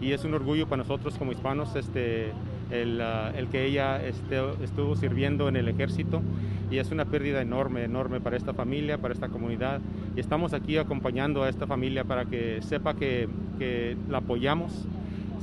[0.01, 2.33] y es un orgullo para nosotros como hispanos este,
[2.71, 6.23] el, uh, el que ella este, estuvo sirviendo en el ejército
[6.71, 9.81] y es una pérdida enorme, enorme para esta familia, para esta comunidad.
[10.17, 14.87] Y estamos aquí acompañando a esta familia para que sepa que, que la apoyamos,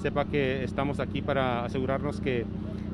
[0.01, 2.45] sepa que estamos aquí para asegurarnos que,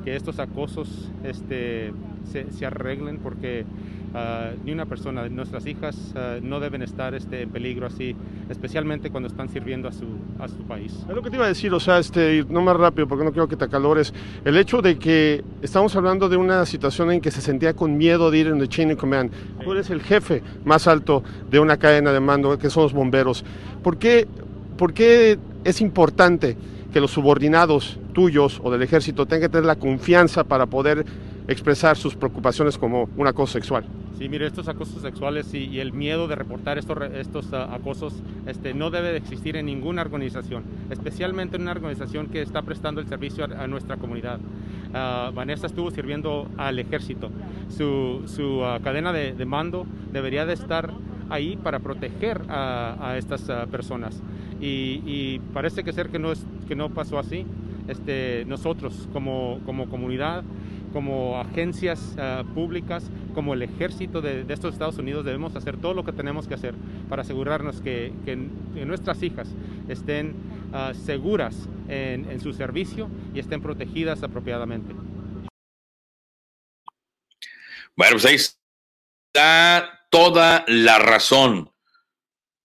[0.06, 1.92] que estos acosos este,
[2.32, 3.66] se, se arreglen porque
[4.14, 8.14] Uh, ni una persona, nuestras hijas uh, no deben estar este, en peligro así,
[8.50, 10.06] especialmente cuando están sirviendo a su,
[10.38, 10.94] a su país.
[11.08, 13.32] Es lo que te iba a decir, o sea, este, no más rápido porque no
[13.32, 14.14] quiero que te acalores.
[14.44, 18.32] El hecho de que estamos hablando de una situación en que se sentía con miedo
[18.32, 19.32] de ir en the chain of command.
[19.64, 23.46] Tú eres el jefe más alto de una cadena de mando, que son los bomberos.
[23.82, 24.28] ¿Por qué,
[24.78, 26.58] por qué es importante
[26.92, 31.06] que los subordinados tuyos o del ejército tengan que tener la confianza para poder
[31.52, 33.86] expresar sus preocupaciones como un acoso sexual.
[34.18, 38.14] Sí, mire, estos acosos sexuales y, y el miedo de reportar estos, estos uh, acosos
[38.46, 43.02] este, no debe de existir en ninguna organización, especialmente en una organización que está prestando
[43.02, 44.40] el servicio a, a nuestra comunidad.
[44.40, 47.32] Uh, Vanessa estuvo sirviendo al ejército.
[47.70, 50.94] Su, su uh, cadena de, de, mando debería de estar
[51.32, 53.42] ahí para proteger a, a estas
[53.72, 54.22] personas.
[54.60, 57.46] Y, y, parece que ser que no, es, que no pasó así.
[57.88, 60.44] Este, nosotros como, como comunidad
[60.92, 66.04] como agencias uh, públicas, como el ejército de, estos Estados Unidos, debemos hacer todo lo
[66.04, 66.76] que tenemos que hacer
[67.10, 68.12] para asegurarnos que,
[68.86, 69.48] nuestras hijas
[69.88, 70.36] estén
[70.74, 71.56] uh, seguras
[71.88, 74.94] en, en, su servicio y estén protegidas apropiadamente.
[77.96, 81.72] Bueno, pues ahí está toda la razón.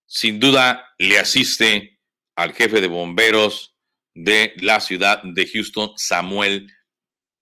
[0.05, 1.99] Sin duda le asiste
[2.35, 3.75] al jefe de bomberos
[4.13, 6.71] de la ciudad de Houston, Samuel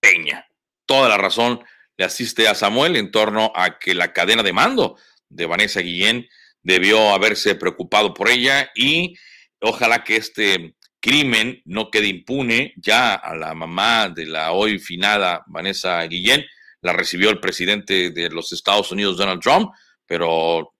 [0.00, 0.45] Peña
[0.86, 1.60] toda la razón
[1.96, 4.96] le asiste a Samuel en torno a que la cadena de mando
[5.28, 6.28] de Vanessa Guillén
[6.62, 9.14] debió haberse preocupado por ella y
[9.60, 12.74] ojalá que este crimen no quede impune.
[12.76, 16.44] Ya a la mamá de la hoy finada Vanessa Guillén
[16.82, 19.70] la recibió el presidente de los Estados Unidos, Donald Trump,
[20.06, 20.74] pero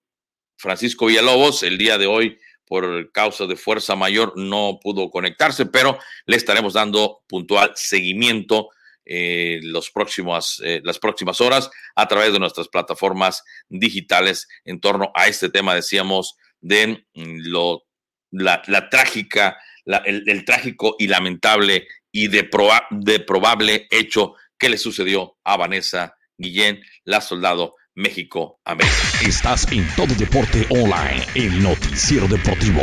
[0.56, 5.98] Francisco Villalobos el día de hoy por causa de fuerza mayor no pudo conectarse, pero
[6.26, 8.70] le estaremos dando puntual seguimiento
[9.06, 15.12] eh, los próximos, eh, las próximas horas a través de nuestras plataformas digitales en torno
[15.14, 17.84] a este tema, decíamos, de mm, lo,
[18.32, 24.68] la, trágica, la, el, el, trágico y lamentable y de, proba, de probable hecho que
[24.68, 28.94] le sucedió a Vanessa Guillén, la soldado México América.
[29.22, 32.82] Estás en Todo Deporte Online, el noticiero deportivo.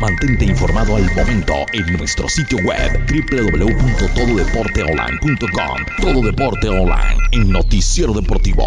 [0.00, 5.86] Mantente informado al momento en nuestro sitio web www.tododeporteonline.com.
[6.00, 8.66] Todo Deporte Online, el noticiero deportivo.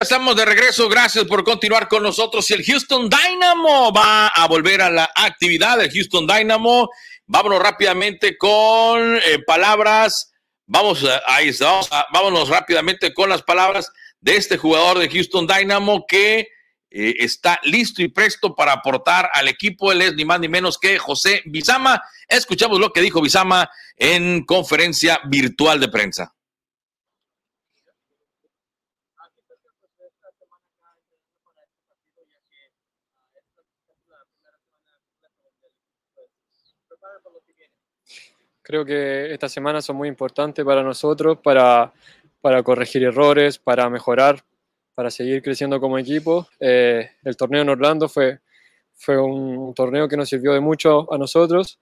[0.00, 2.50] Estamos de regreso, gracias por continuar con nosotros.
[2.50, 6.88] Y el Houston Dynamo va a volver a la actividad del Houston Dynamo.
[7.26, 10.32] Vámonos rápidamente con eh, palabras.
[10.66, 11.80] Vamos, ahí está,
[12.12, 16.48] vámonos rápidamente con las palabras de este jugador de Houston Dynamo que
[16.90, 19.92] eh, está listo y presto para aportar al equipo.
[19.92, 22.02] Él es ni más ni menos que José Bizama.
[22.28, 26.34] Escuchamos lo que dijo Bizama en conferencia virtual de prensa.
[38.62, 41.90] Creo que estas semanas son muy importantes para nosotros, para,
[42.42, 44.44] para corregir errores, para mejorar,
[44.98, 46.48] para seguir creciendo como equipo.
[46.58, 48.40] Eh, el torneo en Orlando fue,
[48.96, 51.78] fue un, torneo que nos sirvió de mucho a nosotros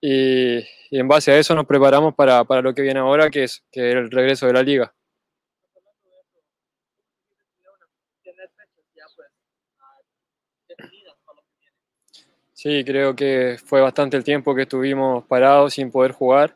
[0.00, 3.42] y, y en base a eso nos preparamos para, para, lo que viene ahora, que
[3.42, 4.94] es, que es el regreso de la liga.
[12.52, 16.54] Sí, creo que fue bastante el tiempo que estuvimos parados sin poder jugar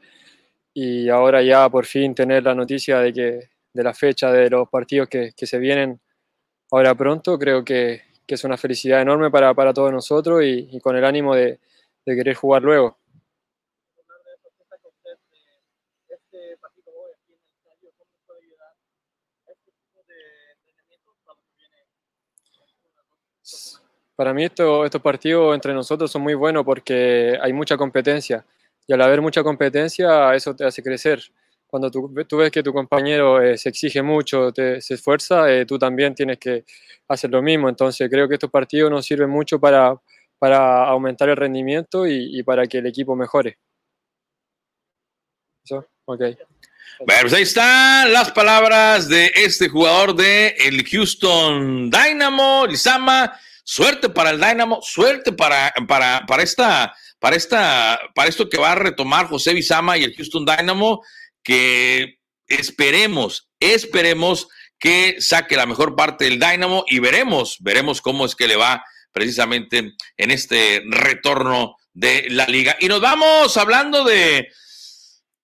[0.73, 4.69] y ahora ya por fin tener la noticia de que de la fecha de los
[4.69, 6.01] partidos que, que se vienen
[6.71, 10.81] ahora pronto, creo que, que es una felicidad enorme para, para todos nosotros y, y,
[10.81, 11.61] con el ánimo de,
[12.07, 12.99] de querer jugar luego.
[24.17, 28.45] Para mí esto, estos partidos entre nosotros son muy buenos porque hay mucha competencia
[28.87, 31.21] y al haber mucha competencia eso te hace crecer.
[31.67, 35.67] Cuando tú, tú ves que tu compañero eh, se exige mucho, te, se esfuerza, eh,
[35.67, 36.65] tú también tienes que
[37.09, 37.69] hacer lo mismo.
[37.69, 40.01] Entonces creo que estos partidos nos sirven mucho para,
[40.39, 43.59] para aumentar el rendimiento y, para que el equipo mejore.
[45.65, 45.87] ¿Eso?
[46.05, 46.21] Ok.
[47.05, 53.39] Bueno, pues ahí están las palabras de este jugador de el Houston Dynamo, Lizama.
[53.65, 58.73] Suerte para el Dynamo, suerte para, para, para, esta, para, esta, para esto que va
[58.73, 61.03] a retomar José Bizama y el Houston Dynamo,
[61.47, 62.19] que
[62.49, 64.49] esperemos, esperemos
[64.81, 68.85] que saque la mejor parte del Dynamo y veremos, veremos cómo es que le va
[69.13, 72.77] precisamente en este retorno de la liga.
[72.81, 74.49] Y nos vamos hablando de,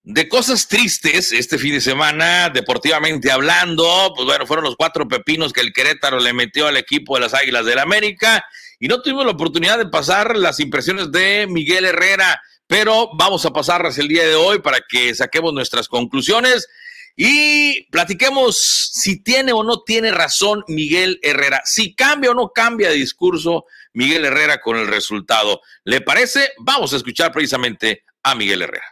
[0.03, 5.53] de cosas tristes este fin de semana, deportivamente hablando, pues bueno, fueron los cuatro pepinos
[5.53, 8.45] que el Querétaro le metió al equipo de las Águilas del América
[8.81, 12.43] y no tuvimos la oportunidad de pasar las impresiones de Miguel Herrera,
[12.73, 16.67] pero vamos a pasarlas el día de hoy para que saquemos nuestras conclusiones
[17.15, 22.89] y platiquemos si tiene o no tiene razón Miguel Herrera, si cambia o no cambia
[22.89, 25.61] de discurso Miguel Herrera con el resultado.
[25.85, 26.53] ¿Le parece?
[26.61, 28.87] Vamos a escuchar precisamente a Miguel Herrera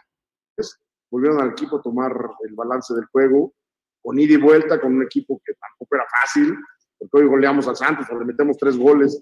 [1.09, 2.13] volvieron al equipo a tomar
[2.47, 3.53] el balance del juego,
[3.99, 6.55] con ida y vuelta, con un equipo que tampoco era fácil,
[6.99, 9.21] porque hoy goleamos a Santos, le metemos tres goles,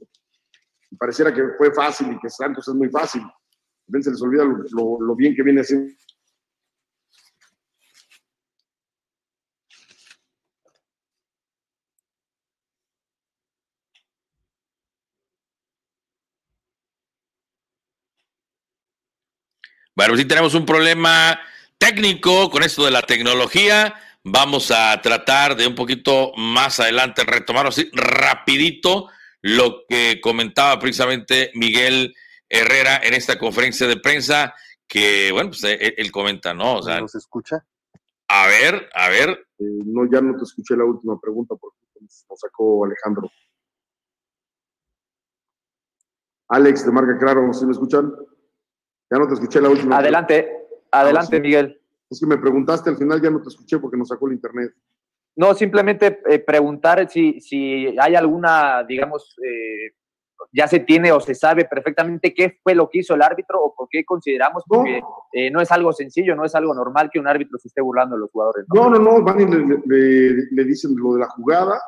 [0.92, 3.24] y pareciera que fue fácil y que Santos es muy fácil.
[3.92, 5.92] Se les olvida lo, bien que viene haciendo.
[19.96, 21.42] Bueno, sí tenemos un problema
[21.78, 23.96] técnico con esto de la tecnología.
[24.24, 29.10] Vamos a tratar de un poquito más adelante retomar así rapidito
[29.42, 32.16] lo que comentaba precisamente Miguel
[32.50, 34.54] Herrera en esta conferencia de prensa,
[34.88, 36.78] que bueno, pues él, él comenta, ¿no?
[36.78, 37.64] O sea, ¿No se escucha?
[38.28, 39.30] A ver, a ver.
[39.60, 43.30] Eh, no, ya no te escuché la última pregunta porque nos sacó Alejandro.
[46.50, 48.12] Alex de Marca Claro, ¿sí me escuchan?
[49.12, 49.98] Ya no te escuché la última.
[49.98, 50.52] Adelante.
[50.92, 51.42] Adelante, ah, sí.
[51.42, 51.82] Miguel.
[52.10, 54.74] Es que me preguntaste al final, ya no te escuché porque nos sacó el internet.
[55.36, 59.94] No, simplemente eh, preguntar si, si hay alguna, digamos, eh,
[60.52, 63.76] ya se tiene o se sabe perfectamente qué fue lo que hizo el árbitro o
[63.76, 65.02] por qué consideramos, porque
[65.34, 68.16] eh, no es algo sencillo, no es algo normal que un árbitro se esté burlando
[68.16, 68.66] de los jugadores.
[68.74, 71.80] No, no, no, van y le, le- le dicen lo de la jugada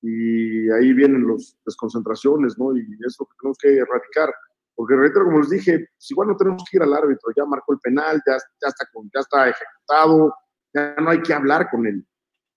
[0.00, 2.76] y ahí vienen las desconcentraciones, ¿no?
[2.76, 4.34] Y es lo que tenemos que erradicar.
[4.74, 7.72] Porque reitero, como les dije, pues igual no tenemos que ir al árbitro, ya marcó
[7.74, 10.34] el penal, ya, ya, está, ya está ejecutado,
[10.74, 12.04] ya no hay que hablar con él.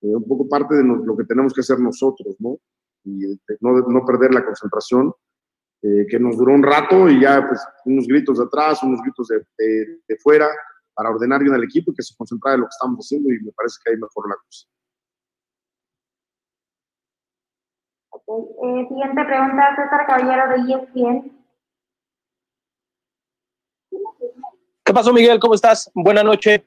[0.01, 2.57] Eh, un poco parte de no- lo que tenemos que hacer nosotros, ¿no?
[3.03, 5.13] Y de no, no perder la concentración,
[5.85, 9.27] eh, que nos duró un rato y ya, pues, unos gritos de atrás, unos gritos
[9.27, 10.47] de, de- de fuera,
[10.95, 13.39] para ordenar bien al equipo y que se concentrara en lo que estamos haciendo y
[13.43, 14.67] me parece que ahí mejoró la cosa.
[18.27, 21.31] Eh, siguiente pregunta, César Caballero de ESPN.
[24.83, 25.39] ¿Qué pasó, Miguel?
[25.39, 25.91] ¿Cómo estás?
[25.93, 26.61] Buenas noches.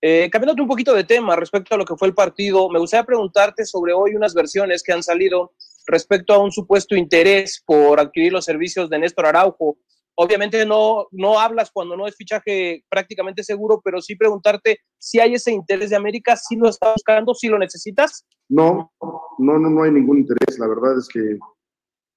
[0.00, 3.04] Eh, cambiándote un poquito de tema respecto a lo que fue el partido, me gustaría
[3.06, 5.52] preguntarte sobre hoy unas versiones que han salido
[5.86, 9.78] respecto a un supuesto interés por adquirir los servicios de Néstor Araujo.
[10.14, 15.34] Obviamente no, no hablas cuando no es fichaje prácticamente seguro, pero sí preguntarte si hay
[15.34, 18.26] ese interés de América, si lo está buscando, si lo necesitas.
[18.48, 18.92] No,
[19.38, 20.58] no, no, no hay ningún interés.
[20.58, 21.38] La verdad es que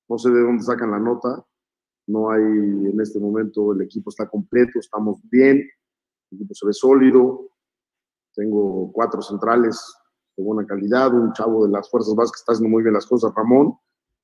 [0.09, 1.45] no sé de dónde sacan la nota.
[2.07, 5.57] No hay en este momento, el equipo está completo, estamos bien,
[6.31, 7.49] el equipo se ve sólido.
[8.35, 9.81] Tengo cuatro centrales
[10.37, 13.05] de buena calidad, un chavo de las fuerzas básicas que está haciendo muy bien las
[13.05, 13.77] cosas, Ramón,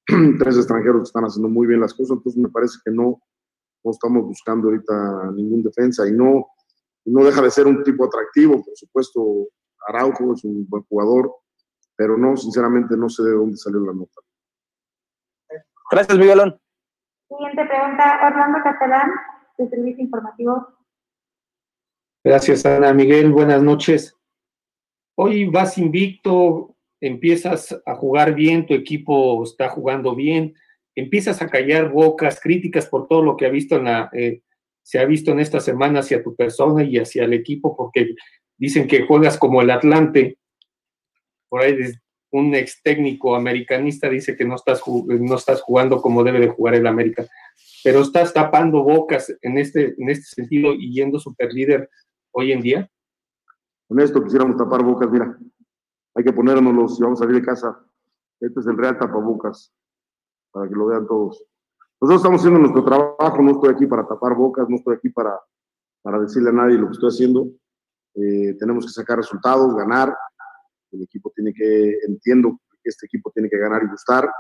[0.40, 3.22] tres extranjeros que están haciendo muy bien las cosas, entonces me parece que no,
[3.84, 6.48] no estamos buscando ahorita ningún defensa y no,
[7.06, 9.48] no deja de ser un tipo atractivo, por supuesto,
[9.88, 11.34] Araujo es un buen jugador,
[11.96, 14.22] pero no, sinceramente no sé de dónde salió la nota.
[15.92, 16.60] Gracias, Miguelón.
[17.28, 19.12] Siguiente pregunta, Orlando Catalán,
[19.58, 20.68] de Servicio Informativo.
[22.24, 23.32] Gracias, Ana Miguel.
[23.32, 24.21] Buenas noches.
[25.24, 30.56] Hoy vas invicto, empiezas a jugar bien, tu equipo está jugando bien,
[30.96, 34.42] empiezas a callar bocas críticas por todo lo que ha visto en la, eh,
[34.82, 38.16] se ha visto en esta semana hacia tu persona y hacia el equipo, porque
[38.58, 40.40] dicen que juegas como el Atlante.
[41.50, 41.76] Por ahí
[42.32, 46.74] un ex técnico americanista dice que no estás, no estás jugando como debe de jugar
[46.74, 47.28] el América,
[47.84, 51.92] pero estás tapando bocas en este, en este sentido y yendo super líder
[52.32, 52.92] hoy en día.
[53.92, 55.38] Con esto quisiéramos tapar bocas, mira,
[56.16, 57.78] hay que ponérnoslos si vamos a salir de casa.
[58.40, 59.74] Este es el real tapabocas,
[60.50, 61.46] para que lo vean todos.
[62.00, 65.38] Nosotros estamos haciendo nuestro trabajo, no estoy aquí para tapar bocas, no estoy aquí para,
[66.02, 67.50] para decirle a nadie lo que estoy haciendo.
[68.16, 70.16] Eh, tenemos que sacar resultados, ganar.
[70.94, 74.32] El equipo tiene que, entiendo que este equipo tiene que ganar y gustar.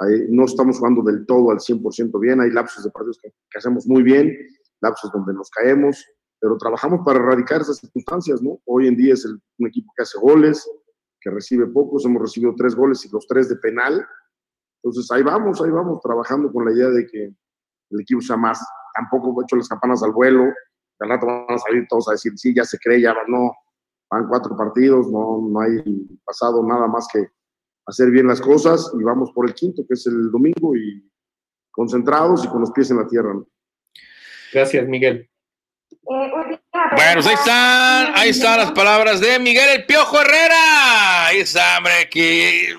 [0.00, 3.58] Ahí no estamos jugando del todo al 100% bien, hay lapsos de partidos que, que
[3.58, 4.36] hacemos muy bien,
[4.82, 6.04] lapsos donde nos caemos,
[6.42, 8.58] pero trabajamos para erradicar esas circunstancias, ¿no?
[8.64, 10.68] Hoy en día es el- un equipo que hace goles,
[11.20, 14.04] que recibe pocos, hemos recibido tres goles y los tres de penal.
[14.82, 17.32] Entonces ahí vamos, ahí vamos, trabajando con la idea de que
[17.90, 18.60] el equipo sea más.
[18.92, 20.52] Tampoco he hecho las campanas al vuelo,
[20.98, 23.52] al rato van a salir todos a decir, sí, ya se cree, ya no.
[24.10, 25.80] Van cuatro partidos, no, no hay
[26.24, 27.24] pasado nada más que
[27.86, 31.08] hacer bien las cosas y vamos por el quinto, que es el domingo, y
[31.70, 33.32] concentrados y con los pies en la tierra.
[34.52, 35.31] Gracias, Miguel.
[36.10, 36.58] Eh,
[36.96, 41.26] Bueno, ahí están, ahí están las palabras de Miguel El Piojo Herrera.
[41.26, 42.76] Ahí está, hombre, que.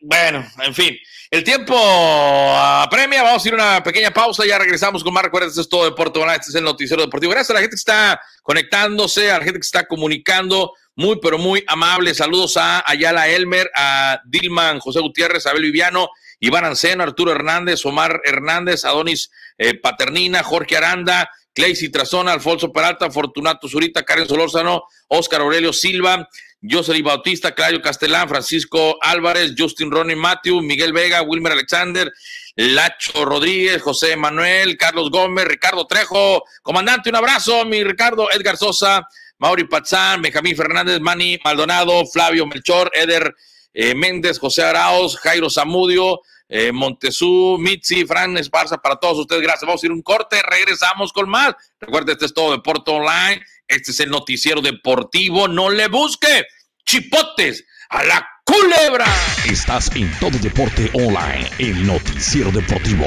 [0.00, 0.96] Bueno, en fin.
[1.30, 3.24] El tiempo apremia.
[3.24, 4.46] Vamos a ir a una pequeña pausa.
[4.46, 5.24] Ya regresamos con más.
[5.24, 6.38] Recuerden, esto es todo Deporte Online.
[6.38, 7.32] Este es el Noticiero Deportivo.
[7.32, 10.72] Gracias a la gente que está conectándose, a la gente que está comunicando.
[10.94, 12.14] Muy, pero muy amable.
[12.14, 18.20] Saludos a Ayala Elmer, a Dilman José Gutiérrez, Abel Viviano, Iván Ancena, Arturo Hernández, Omar
[18.24, 19.28] Hernández, Adonis
[19.58, 26.28] eh, Paternina, Jorge Aranda, Clay Citrazona, Alfonso Peralta, Fortunato Zurita, Karen Solórzano, Óscar Aurelio Silva,
[26.60, 32.12] Jocelyn Bautista, Claudio Castelán, Francisco Álvarez, Justin Ronnie Matthew, Miguel Vega, Wilmer Alexander,
[32.56, 39.06] Lacho Rodríguez, José Manuel, Carlos Gómez, Ricardo Trejo, comandante, un abrazo, mi Ricardo, Edgar Sosa,
[39.38, 43.34] Mauri Pazán, Benjamín Fernández, Manny Maldonado, Flavio Melchor, Eder
[43.74, 49.66] eh, Méndez, José Arauz, Jairo Zamudio, eh, Montezú, Mitzi, Fran Esparza, para todos ustedes, gracias.
[49.66, 51.54] Vamos a ir un corte, regresamos con más.
[51.80, 56.46] Recuerda, este es todo Deporte Online, este es el noticiero deportivo, no le busque
[56.84, 59.06] chipotes a la culebra.
[59.48, 63.06] Estás en Todo Deporte Online, el noticiero deportivo.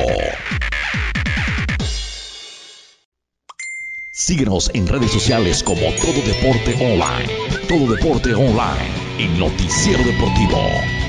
[4.11, 7.31] Síguenos en redes sociales como Todo Deporte Online.
[7.67, 11.06] Todo Deporte Online, el noticiero deportivo.